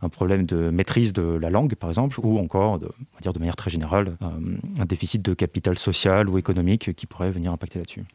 un 0.02 0.10
problème 0.10 0.46
de 0.46 0.70
maîtrise 0.70 1.14
de 1.14 1.24
la 1.24 1.50
langue, 1.50 1.76
par 1.76 1.90
exemple, 1.90 2.20
ou 2.22 2.40
encore, 2.40 2.80
de, 2.80 2.88
on 2.88 3.16
va 3.16 3.22
dire 3.22 3.34
de 3.34 3.40
manière 3.40 3.56
très 3.56 3.70
générale, 3.70 4.18
euh, 4.22 4.58
un 4.80 4.86
déficit 4.86 5.22
de 5.22 5.34
capital 5.34 5.78
social 5.78 6.30
ou 6.30 6.38
économique 6.38 6.94
qui 6.94 7.06
pourrait 7.06 7.32
venir 7.32 7.52
impacter 7.52 7.80
là-dessus. 7.80 8.06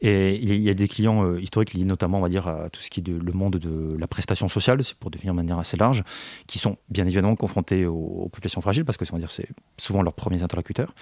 Et 0.00 0.36
il 0.36 0.54
y 0.54 0.70
a 0.70 0.74
des 0.74 0.86
clients 0.86 1.24
euh, 1.24 1.40
historiques 1.40 1.74
liés 1.74 1.84
notamment, 1.84 2.18
on 2.18 2.20
va 2.20 2.28
dire, 2.28 2.46
à 2.46 2.70
tout 2.70 2.80
ce 2.80 2.90
qui 2.90 3.00
est 3.00 3.08
le 3.08 3.32
monde 3.32 3.56
de 3.56 3.96
la 3.98 4.06
prestation 4.06 4.48
sociale, 4.48 4.84
c'est 4.84 4.94
pour 4.94 5.10
devenir 5.10 5.32
de 5.32 5.36
manière 5.36 5.58
assez 5.58 5.76
large, 5.76 6.04
qui 6.46 6.58
sont 6.58 6.76
bien 6.88 7.04
évidemment 7.04 7.34
confrontés 7.34 7.86
aux, 7.86 8.28
populations 8.32 8.60
fragiles 8.60 8.84
parce 8.84 8.96
que 8.96 9.04
c'est 9.28 9.48
souvent 9.76 10.02
leurs 10.02 10.12
premiers 10.14 10.42
interlocuteurs. 10.42 10.94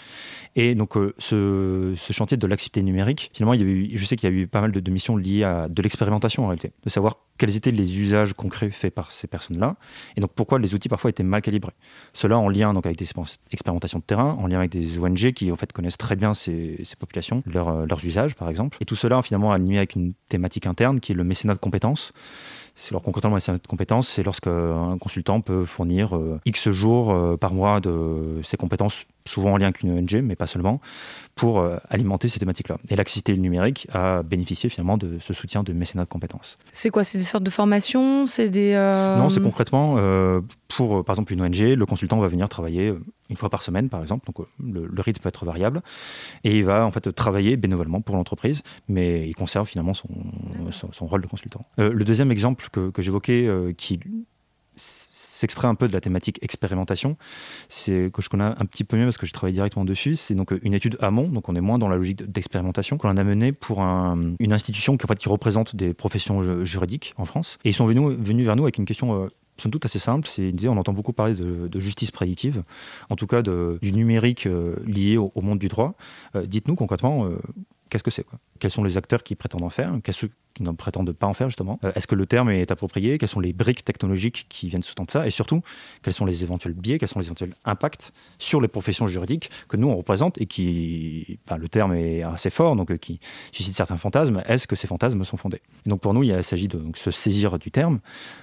Et 0.54 0.74
donc 0.74 0.96
euh, 0.96 1.14
ce, 1.18 1.94
chantier 2.10 2.36
de 2.36 2.46
l'accepté 2.46 2.82
numérique, 2.82 3.30
finalement, 3.34 3.54
il 3.54 3.60
y 3.60 3.64
a 3.64 3.66
eu, 3.66 3.90
je 3.98 4.04
sais 4.04 4.16
qu'il 4.16 4.30
y 4.30 4.32
a 4.32 4.34
eu 4.34 4.46
pas 4.46 4.60
mal 4.60 4.72
de, 4.72 4.90
missions 4.90 5.16
liées 5.16 5.44
à 5.44 5.68
de 5.68 5.82
l'expérimentation 5.82 6.44
en 6.44 6.48
réalité, 6.48 6.72
de 6.84 6.90
savoir 6.90 7.18
quels 7.36 7.54
étaient 7.54 7.70
les 7.70 7.98
usages 8.00 8.32
concrets 8.32 8.70
faits 8.70 8.94
par 8.94 9.12
ces 9.12 9.26
personnes-là, 9.26 9.76
et 10.16 10.20
donc 10.20 10.30
pourquoi 10.34 10.58
les 10.58 10.74
outils 10.74 10.88
parfois 10.88 11.10
étaient 11.10 11.22
mal 11.22 11.42
calibrés. 11.42 11.74
Cela 12.14 12.38
en 12.38 12.48
lien 12.48 12.72
donc 12.72 12.86
avec 12.86 12.98
des 12.98 13.08
expérimentations 13.50 13.98
de 13.98 14.04
terrain, 14.04 14.36
en 14.40 14.46
lien 14.46 14.58
avec 14.58 14.70
des 14.70 14.98
ONG 14.98 15.32
qui 15.32 15.52
en 15.52 15.56
fait 15.56 15.72
connaissent 15.72 15.98
très 15.98 16.16
bien 16.16 16.32
ces, 16.32 16.82
populations, 16.98 17.42
euh, 17.54 17.86
leurs 17.86 18.04
usages 18.04 18.34
par 18.34 18.48
exemple, 18.48 18.78
tout 18.86 18.96
cela 18.96 19.22
finalement 19.22 19.52
aligné 19.52 19.78
avec 19.78 19.94
une 19.94 20.14
thématique 20.28 20.66
interne 20.66 21.00
qui 21.00 21.12
est 21.12 21.14
le 21.14 21.24
mécénat 21.24 21.54
de 21.54 21.58
compétences. 21.58 22.12
C'est 22.74 22.92
leur 22.92 23.02
concrètement 23.02 23.30
le 23.30 23.36
mécénat 23.36 23.58
de 23.58 23.66
compétences, 23.66 24.08
c'est 24.08 24.22
lorsqu'un 24.22 24.98
consultant 24.98 25.40
peut 25.40 25.64
fournir 25.64 26.16
euh, 26.16 26.40
X 26.44 26.70
jours 26.70 27.10
euh, 27.10 27.36
par 27.36 27.52
mois 27.52 27.80
de 27.80 28.40
ses 28.42 28.56
compétences 28.56 29.06
souvent 29.26 29.52
en 29.52 29.56
lien 29.56 29.66
avec 29.66 29.82
une 29.82 29.98
ONG, 29.98 30.20
mais 30.22 30.36
pas 30.36 30.46
seulement, 30.46 30.80
pour 31.34 31.60
euh, 31.60 31.76
alimenter 31.90 32.28
ces 32.28 32.38
thématiques-là. 32.38 32.78
Et 32.88 32.96
l'accessibilité 32.96 33.36
numérique 33.40 33.86
a 33.92 34.22
bénéficié 34.22 34.70
finalement 34.70 34.96
de 34.96 35.18
ce 35.20 35.34
soutien 35.34 35.62
de 35.62 35.72
mécénat 35.72 36.04
de 36.04 36.08
compétences. 36.08 36.58
C'est 36.72 36.90
quoi? 36.90 37.04
C'est 37.04 37.18
des 37.18 37.24
sortes 37.24 37.44
de 37.44 37.50
formations? 37.50 38.26
C'est 38.26 38.48
des 38.48 38.72
euh, 38.74 39.16
Non, 39.18 39.28
c'est 39.28 39.42
concrètement 39.42 39.96
euh, 39.98 40.40
pour 40.68 41.04
par 41.04 41.14
exemple 41.14 41.32
une 41.32 41.42
ONG, 41.42 41.58
le 41.58 41.86
consultant 41.86 42.18
va 42.18 42.28
venir 42.28 42.48
travailler 42.48 42.94
une 43.28 43.36
fois 43.36 43.50
par 43.50 43.62
semaine 43.62 43.88
par 43.88 44.00
exemple, 44.00 44.26
donc 44.26 44.46
le, 44.62 45.02
rythme 45.02 45.20
peut 45.20 45.28
être 45.28 45.44
variable, 45.44 45.82
et 46.44 46.56
il 46.56 46.64
va 46.64 46.86
en 46.86 46.90
fait 46.90 47.12
travailler 47.12 47.56
bénévolement 47.56 48.00
pour 48.00 48.16
l'entreprise, 48.16 48.62
mais 48.88 49.28
il 49.28 49.34
conserve 49.34 49.68
finalement 49.68 49.94
son, 49.94 50.08
son, 50.70 51.06
rôle 51.06 51.22
de 51.22 51.26
consultant. 51.26 51.64
le 51.76 52.04
deuxième 52.04 52.30
exemple 52.30 52.68
que, 52.70 52.90
que 52.90 53.02
j'évoquais, 53.02 53.74
qui 53.76 54.00
s'extrait 54.76 55.68
un 55.68 55.74
peu 55.74 55.88
de 55.88 55.92
la 55.92 56.00
thématique 56.00 56.38
expérimentation, 56.42 57.16
c'est 57.68 58.10
que 58.12 58.22
je 58.22 58.28
connais 58.28 58.44
un 58.44 58.66
petit 58.66 58.84
peu 58.84 58.96
mieux 58.96 59.04
parce 59.04 59.18
que 59.18 59.26
j'ai 59.26 59.32
travaillé 59.32 59.54
directement 59.54 59.84
dessus. 59.84 60.16
C'est 60.16 60.34
donc 60.34 60.52
une 60.62 60.74
étude 60.74 60.96
amont, 61.00 61.28
donc 61.28 61.48
on 61.48 61.54
est 61.54 61.60
moins 61.60 61.78
dans 61.78 61.88
la 61.88 61.96
logique 61.96 62.22
d'expérimentation, 62.30 62.98
qu'on 62.98 63.16
a 63.16 63.24
menée 63.24 63.52
pour 63.52 63.80
une 63.80 64.52
institution 64.52 64.96
qui, 64.96 65.04
en 65.04 65.08
fait, 65.08 65.18
qui 65.18 65.28
représente 65.28 65.76
des 65.76 65.94
professions 65.94 66.64
juridiques 66.64 67.14
en 67.16 67.24
France. 67.24 67.58
Et 67.64 67.70
ils 67.70 67.74
sont 67.74 67.86
venus, 67.86 68.16
venus 68.18 68.46
vers 68.46 68.56
nous 68.56 68.64
avec 68.64 68.78
une 68.78 68.84
question 68.84 69.24
euh, 69.24 69.28
somme 69.58 69.72
toute 69.72 69.84
assez 69.84 69.98
simple. 69.98 70.28
C'est 70.28 70.42
une 70.42 70.56
idée, 70.56 70.68
on 70.68 70.76
entend 70.76 70.92
beaucoup 70.92 71.12
parler 71.12 71.34
de, 71.34 71.80
justice 71.80 72.10
prédictive, 72.10 72.62
en 73.10 73.16
tout 73.16 73.26
cas 73.26 73.42
du 73.42 73.92
numérique 73.92 74.46
euh, 74.46 74.76
lié 74.86 75.16
au, 75.16 75.30
monde 75.42 75.58
du 75.58 75.68
droit. 75.68 75.94
Euh, 76.34 76.46
dites-nous 76.46 76.74
concrètement, 76.74 77.28
qu'est-ce 77.88 78.04
que 78.04 78.10
c'est 78.10 78.24
Quels 78.58 78.70
sont 78.70 78.84
les 78.84 78.96
acteurs 78.96 79.22
qui 79.22 79.34
prétendent 79.34 79.62
en 79.62 79.70
faire? 79.70 79.92
Quels 80.02 80.14
ceux 80.14 80.30
qui 80.54 80.62
ne 80.62 80.70
prétendent 80.72 81.12
pas 81.12 81.26
en 81.26 81.34
faire 81.34 81.48
justement? 81.48 81.78
Euh, 81.84 81.92
Est-ce 81.94 82.06
que 82.06 82.14
le 82.14 82.26
terme 82.26 82.50
est 82.50 82.70
approprié? 82.70 83.18
Quelles 83.18 83.28
sont 83.28 83.40
les 83.40 83.52
briques 83.52 83.84
technologiques 83.84 84.46
qui 84.48 84.68
viennent 84.68 84.82
sous-tendre 84.82 85.10
ça? 85.10 85.26
Et 85.26 85.30
surtout, 85.30 85.62
quels 86.02 86.14
sont 86.14 86.24
les 86.24 86.42
éventuels 86.42 86.74
biais? 86.74 86.98
Quels 86.98 87.08
sont 87.08 87.18
les 87.18 87.26
éventuels 87.26 87.54
impacts 87.64 88.12
sur 88.38 88.60
les 88.60 88.68
professions 88.68 89.06
juridiques 89.06 89.50
que 89.68 89.76
nous 89.76 89.88
on 89.88 89.96
représente 89.96 90.40
et 90.40 90.46
qui, 90.46 91.38
le 91.56 91.68
terme 91.68 91.94
est 91.94 92.22
assez 92.22 92.50
fort, 92.50 92.76
donc 92.76 92.90
euh, 92.90 92.96
qui 92.96 93.20
suscite 93.52 93.74
certains 93.74 93.96
fantasmes? 93.96 94.42
Est-ce 94.46 94.66
que 94.66 94.76
ces 94.76 94.86
fantasmes 94.86 95.24
sont 95.24 95.36
fondés? 95.36 95.60
Donc 95.84 96.00
pour 96.00 96.14
nous, 96.14 96.22
il 96.22 96.42
s'agit 96.42 96.68
de 96.68 96.82
se 96.94 97.10
saisir 97.10 97.58
du 97.58 97.70
terme, 97.70 98.00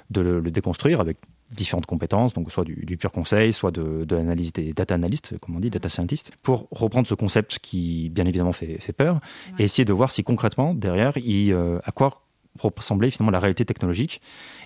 de 0.10 0.22
le 0.22 0.52
déconstruire 0.52 1.00
avec 1.00 1.18
différentes 1.54 1.86
compétences, 1.86 2.34
donc 2.34 2.52
soit 2.52 2.64
du, 2.64 2.98
pur 2.98 3.12
conseil, 3.12 3.54
soit 3.54 3.72
de, 3.72 4.06
l'analyse 4.10 4.54
des 4.54 4.74
data 4.74 4.96
analystes, 4.96 5.38
comme 5.40 5.56
on 5.56 5.60
dit, 5.60 5.70
data 5.70 5.90
scientist, 5.90 6.32
pour 6.42 6.68
reprendre 6.72 7.08
ce 7.08 7.14
concept 7.14 7.60
qui, 7.60 8.10
bien 8.10 8.26
évidemment, 8.26 8.54
fait, 8.54 8.80
fait 8.80 8.94
peur, 8.94 9.20
et 9.60 9.64
essayer 9.64 9.86
de 9.86 9.94
voir 9.94 10.12
si 10.12 10.24
concrètement, 10.24 10.74
derrière, 10.74 11.18
il, 11.18 11.54
euh, 11.54 11.80
à 11.84 11.92
quoi 11.92 12.22
ressemblait 12.60 13.10
finalement 13.10 13.32
la 13.32 13.40
réalité 13.40 13.66
technologique 13.66 14.22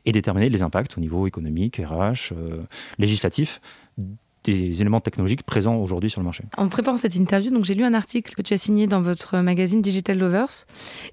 et 0.05 0.11
déterminer 0.11 0.49
les 0.49 0.61
impacts 0.61 0.97
au 0.97 1.01
niveau 1.01 1.25
économique, 1.25 1.77
RH, 1.77 2.33
euh, 2.33 2.63
législatif 2.97 3.61
des 4.53 4.81
éléments 4.81 5.01
technologiques 5.01 5.43
présents 5.43 5.75
aujourd'hui 5.75 6.09
sur 6.09 6.21
le 6.21 6.25
marché. 6.25 6.43
En 6.57 6.69
préparant 6.69 6.97
cette 6.97 7.15
interview, 7.15 7.51
donc 7.51 7.65
j'ai 7.65 7.73
lu 7.73 7.83
un 7.83 7.93
article 7.93 8.33
que 8.33 8.41
tu 8.41 8.53
as 8.53 8.57
signé 8.57 8.87
dans 8.87 9.01
votre 9.01 9.37
magazine 9.37 9.81
Digital 9.81 10.17
Lovers. 10.17 10.65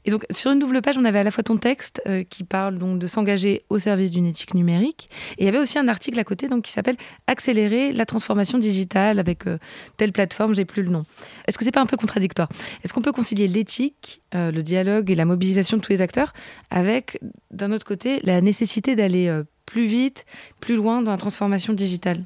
Et 0.05 0.11
donc 0.11 0.25
sur 0.31 0.51
une 0.51 0.59
double 0.59 0.81
page, 0.83 0.97
on 0.99 1.05
avait 1.05 1.19
à 1.19 1.23
la 1.23 1.31
fois 1.31 1.45
ton 1.45 1.57
texte 1.57 2.01
euh, 2.07 2.25
qui 2.25 2.45
parle 2.45 2.79
donc 2.79 2.99
de 2.99 3.07
s'engager 3.07 3.65
au 3.69 3.79
service 3.79 4.11
d'une 4.11 4.27
éthique 4.27 4.55
numérique, 4.55 5.09
et 5.39 5.43
il 5.43 5.47
y 5.47 5.49
avait 5.49 5.59
aussi 5.59 5.79
un 5.79 5.89
article 5.89 6.19
à 6.19 6.25
côté 6.25 6.49
donc 6.49 6.65
qui 6.65 6.73
s'appelle 6.73 6.97
Accélérer 7.27 7.93
la 7.93 8.07
transformation 8.07 8.59
digitale 8.59 9.19
avec 9.19 9.47
euh, 9.47 9.59
telle 9.97 10.13
plateforme, 10.13 10.55
j'ai 10.55 10.65
plus 10.65 10.83
le 10.83 10.91
nom. 10.91 11.05
Est-ce 11.47 11.59
que 11.59 11.65
c'est 11.65 11.73
pas 11.73 11.81
un 11.81 11.87
peu 11.87 11.97
contradictoire? 11.97 12.49
Est-ce 12.83 12.93
qu'on 12.93 13.03
peut 13.03 13.13
concilier 13.13 13.49
l'éthique, 13.49 14.23
euh, 14.35 14.51
le 14.51 14.63
dialogue 14.63 15.11
et 15.11 15.15
la 15.15 15.25
mobilisation 15.25 15.77
de 15.77 15.83
tous 15.83 15.93
les 15.93 16.03
acteurs 16.03 16.33
avec, 16.71 17.19
d'un 17.51 17.73
autre 17.73 17.87
côté, 17.87 18.21
la 18.25 18.41
nécessité 18.41 18.97
d'aller 18.97 19.43
plus 19.67 19.87
vite, 19.87 20.25
plus 20.61 20.77
loin 20.77 21.03
dans 21.03 21.11
la 21.11 21.17
transformation 21.17 21.73
digitale? 21.73 22.21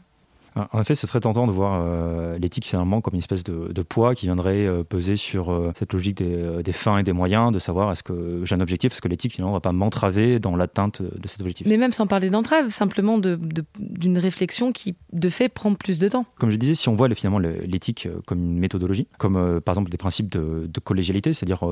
En 0.72 0.80
effet, 0.80 0.94
c'est 0.94 1.06
très 1.06 1.20
tentant 1.20 1.46
de 1.46 1.52
voir 1.52 1.80
euh, 1.82 2.38
l'éthique 2.38 2.66
finalement 2.66 3.00
comme 3.00 3.14
une 3.14 3.20
espèce 3.20 3.44
de, 3.44 3.82
poids 3.82 4.14
qui 4.14 4.26
viendrait 4.26 4.66
euh, 4.66 4.82
peser 4.82 5.16
sur 5.16 5.50
euh, 5.50 5.72
cette 5.78 5.92
logique 5.92 6.16
des, 6.16 6.72
fins 6.72 6.98
et 6.98 7.02
des 7.02 7.12
moyens, 7.12 7.52
de 7.52 7.58
savoir 7.58 7.92
est-ce 7.92 8.02
que 8.02 8.42
j'ai 8.44 8.54
un 8.54 8.60
objectif, 8.60 8.92
est-ce 8.92 9.00
que 9.00 9.08
l'éthique 9.08 9.32
finalement 9.32 9.52
ne 9.52 9.56
va 9.56 9.60
pas 9.60 9.72
m'entraver 9.72 10.38
dans 10.38 10.56
l'atteinte 10.56 11.00
de 11.02 11.28
cet 11.28 11.40
objectif. 11.40 11.66
Mais 11.66 11.76
même 11.76 11.92
sans 11.92 12.06
parler 12.06 12.30
d'entrave, 12.30 12.68
simplement 12.68 13.18
d'une 13.18 14.18
réflexion 14.18 14.72
qui 14.72 14.96
de 15.12 15.28
fait 15.28 15.48
prend 15.48 15.74
plus 15.74 15.98
de 15.98 16.08
temps. 16.08 16.26
Comme 16.38 16.50
je 16.50 16.56
disais, 16.56 16.74
si 16.74 16.88
on 16.88 16.96
voit 16.96 17.08
finalement 17.14 17.38
l'éthique 17.38 18.08
comme 18.26 18.38
une 18.38 18.58
méthodologie, 18.58 19.08
comme 19.18 19.60
par 19.60 19.74
exemple 19.74 19.90
des 19.90 19.96
principes 19.96 20.30
de, 20.30 20.80
collégialité, 20.82 21.32
c'est-à-dire 21.32 21.64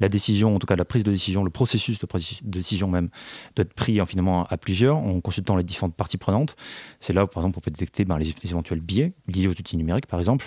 la 0.00 0.08
décision, 0.08 0.54
en 0.54 0.58
tout 0.58 0.66
cas 0.66 0.76
la 0.76 0.84
prise 0.84 1.04
de 1.04 1.10
décision, 1.10 1.44
le 1.44 1.50
processus 1.50 1.98
de, 1.98 2.06
décision 2.42 2.88
même, 2.88 3.08
doit 3.56 3.64
être 3.64 3.74
pris 3.74 3.98
finalement 4.06 4.46
à 4.46 4.56
plusieurs 4.56 4.96
en 4.96 5.20
consultant 5.20 5.56
les 5.56 5.64
différentes 5.64 5.94
parties 5.94 6.18
prenantes. 6.18 6.56
C'est 7.00 7.12
là, 7.12 7.26
par 7.26 7.42
exemple, 7.42 7.58
on 7.58 7.60
peut 7.60 7.70
détecter 7.70 8.04
ben, 8.04 8.18
les 8.18 8.27
les, 8.42 8.50
éventuels 8.50 8.80
biais 8.80 9.12
liés 9.26 9.46
aux 9.46 9.52
outils 9.52 9.76
numériques, 9.76 10.06
par 10.06 10.18
exemple, 10.18 10.46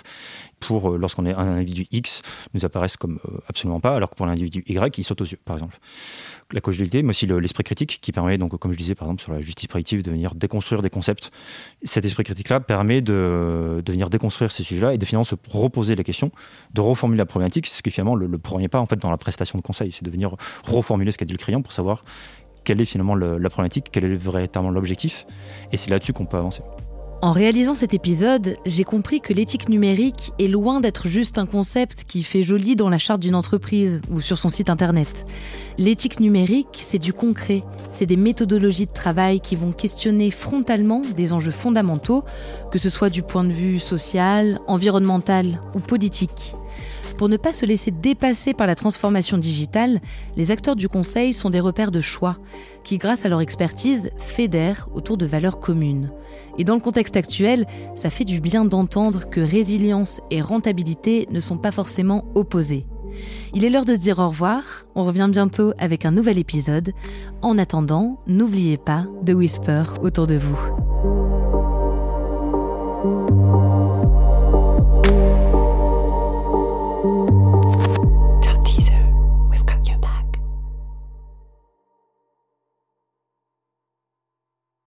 pour 0.60 0.92
euh, 0.92 0.98
lorsqu'on 0.98 1.26
est 1.26 1.34
un 1.34 1.56
individu 1.56 1.86
X, 1.90 2.22
nous 2.54 2.64
apparaissent 2.64 2.96
comme 2.96 3.18
euh, 3.28 3.38
absolument 3.48 3.80
pas, 3.80 3.94
alors 3.94 4.10
que 4.10 4.14
pour 4.14 4.26
l'individu 4.26 4.64
Y, 4.66 4.98
ils 4.98 5.04
sautent 5.04 5.20
aux 5.20 5.26
yeux, 5.26 5.38
par 5.44 5.56
exemple. 5.56 5.78
La 6.52 6.60
cogilité, 6.60 7.02
mais 7.02 7.10
aussi 7.10 7.26
l'esprit 7.26 7.64
critique, 7.64 7.98
qui 8.00 8.12
permet, 8.12 8.38
donc, 8.38 8.56
comme 8.58 8.72
je 8.72 8.78
disais, 8.78 8.94
par 8.94 9.08
exemple, 9.08 9.22
sur 9.22 9.32
la 9.32 9.40
justice 9.40 9.68
prédictive, 9.68 10.02
de 10.02 10.10
venir 10.10 10.34
déconstruire 10.34 10.82
des 10.82 10.90
concepts. 10.90 11.30
Cet 11.82 12.04
esprit 12.04 12.24
critique-là 12.24 12.60
permet 12.60 13.00
de, 13.00 13.82
de, 13.84 13.92
venir 13.92 14.10
déconstruire 14.10 14.50
ces 14.50 14.62
sujets-là 14.62 14.94
et 14.94 14.98
de 14.98 15.04
finalement 15.04 15.24
se 15.24 15.34
reposer 15.48 15.96
les 15.96 16.04
questions, 16.04 16.30
de 16.74 16.80
reformuler 16.80 17.18
la 17.18 17.26
problématique, 17.26 17.66
ce 17.66 17.82
qui 17.82 17.88
est 17.88 17.92
finalement 17.92 18.14
le, 18.14 18.38
premier 18.38 18.68
pas 18.68 18.80
en 18.80 18.86
fait 18.86 18.96
dans 18.96 19.10
la 19.10 19.16
prestation 19.16 19.58
de 19.58 19.62
conseil, 19.62 19.92
c'est 19.92 20.04
de 20.04 20.10
venir 20.10 20.36
reformuler 20.64 21.12
ce 21.12 21.18
qu'a 21.18 21.24
dit 21.24 21.32
le 21.32 21.38
client 21.38 21.62
pour 21.62 21.72
savoir 21.72 22.04
quelle 22.64 22.80
est 22.80 22.84
finalement 22.84 23.14
la 23.14 23.50
problématique, 23.50 23.86
quel 23.90 24.04
est 24.04 24.14
véritablement 24.14 24.72
l'objectif, 24.72 25.26
et 25.72 25.76
c'est 25.76 25.90
là-dessus 25.90 26.12
qu'on 26.12 26.26
peut 26.26 26.36
avancer. 26.36 26.62
En 27.24 27.30
réalisant 27.30 27.74
cet 27.74 27.94
épisode, 27.94 28.56
j'ai 28.66 28.82
compris 28.82 29.20
que 29.20 29.32
l'éthique 29.32 29.68
numérique 29.68 30.32
est 30.40 30.48
loin 30.48 30.80
d'être 30.80 31.06
juste 31.06 31.38
un 31.38 31.46
concept 31.46 32.02
qui 32.02 32.24
fait 32.24 32.42
joli 32.42 32.74
dans 32.74 32.88
la 32.88 32.98
charte 32.98 33.20
d'une 33.20 33.36
entreprise 33.36 34.00
ou 34.10 34.20
sur 34.20 34.40
son 34.40 34.48
site 34.48 34.68
internet. 34.68 35.24
L'éthique 35.78 36.18
numérique, 36.18 36.78
c'est 36.84 36.98
du 36.98 37.12
concret, 37.12 37.62
c'est 37.92 38.06
des 38.06 38.16
méthodologies 38.16 38.86
de 38.86 38.92
travail 38.92 39.40
qui 39.40 39.54
vont 39.54 39.70
questionner 39.70 40.32
frontalement 40.32 41.02
des 41.16 41.32
enjeux 41.32 41.52
fondamentaux, 41.52 42.24
que 42.72 42.78
ce 42.80 42.90
soit 42.90 43.08
du 43.08 43.22
point 43.22 43.44
de 43.44 43.52
vue 43.52 43.78
social, 43.78 44.58
environnemental 44.66 45.60
ou 45.76 45.78
politique. 45.78 46.56
Pour 47.22 47.28
ne 47.28 47.36
pas 47.36 47.52
se 47.52 47.64
laisser 47.64 47.92
dépasser 47.92 48.52
par 48.52 48.66
la 48.66 48.74
transformation 48.74 49.38
digitale, 49.38 50.00
les 50.36 50.50
acteurs 50.50 50.74
du 50.74 50.88
Conseil 50.88 51.32
sont 51.32 51.50
des 51.50 51.60
repères 51.60 51.92
de 51.92 52.00
choix 52.00 52.36
qui, 52.82 52.98
grâce 52.98 53.24
à 53.24 53.28
leur 53.28 53.40
expertise, 53.40 54.10
fédèrent 54.16 54.88
autour 54.92 55.16
de 55.16 55.24
valeurs 55.24 55.60
communes. 55.60 56.10
Et 56.58 56.64
dans 56.64 56.74
le 56.74 56.80
contexte 56.80 57.16
actuel, 57.16 57.68
ça 57.94 58.10
fait 58.10 58.24
du 58.24 58.40
bien 58.40 58.64
d'entendre 58.64 59.30
que 59.30 59.40
résilience 59.40 60.20
et 60.32 60.42
rentabilité 60.42 61.28
ne 61.30 61.38
sont 61.38 61.58
pas 61.58 61.70
forcément 61.70 62.24
opposées. 62.34 62.86
Il 63.54 63.64
est 63.64 63.70
l'heure 63.70 63.84
de 63.84 63.94
se 63.94 64.00
dire 64.00 64.18
au 64.18 64.26
revoir, 64.26 64.64
on 64.96 65.04
revient 65.04 65.28
bientôt 65.30 65.74
avec 65.78 66.04
un 66.04 66.10
nouvel 66.10 66.38
épisode. 66.38 66.92
En 67.40 67.56
attendant, 67.56 68.18
n'oubliez 68.26 68.78
pas 68.78 69.06
de 69.22 69.32
whisper 69.32 69.84
autour 70.02 70.26
de 70.26 70.38
vous. 70.38 71.21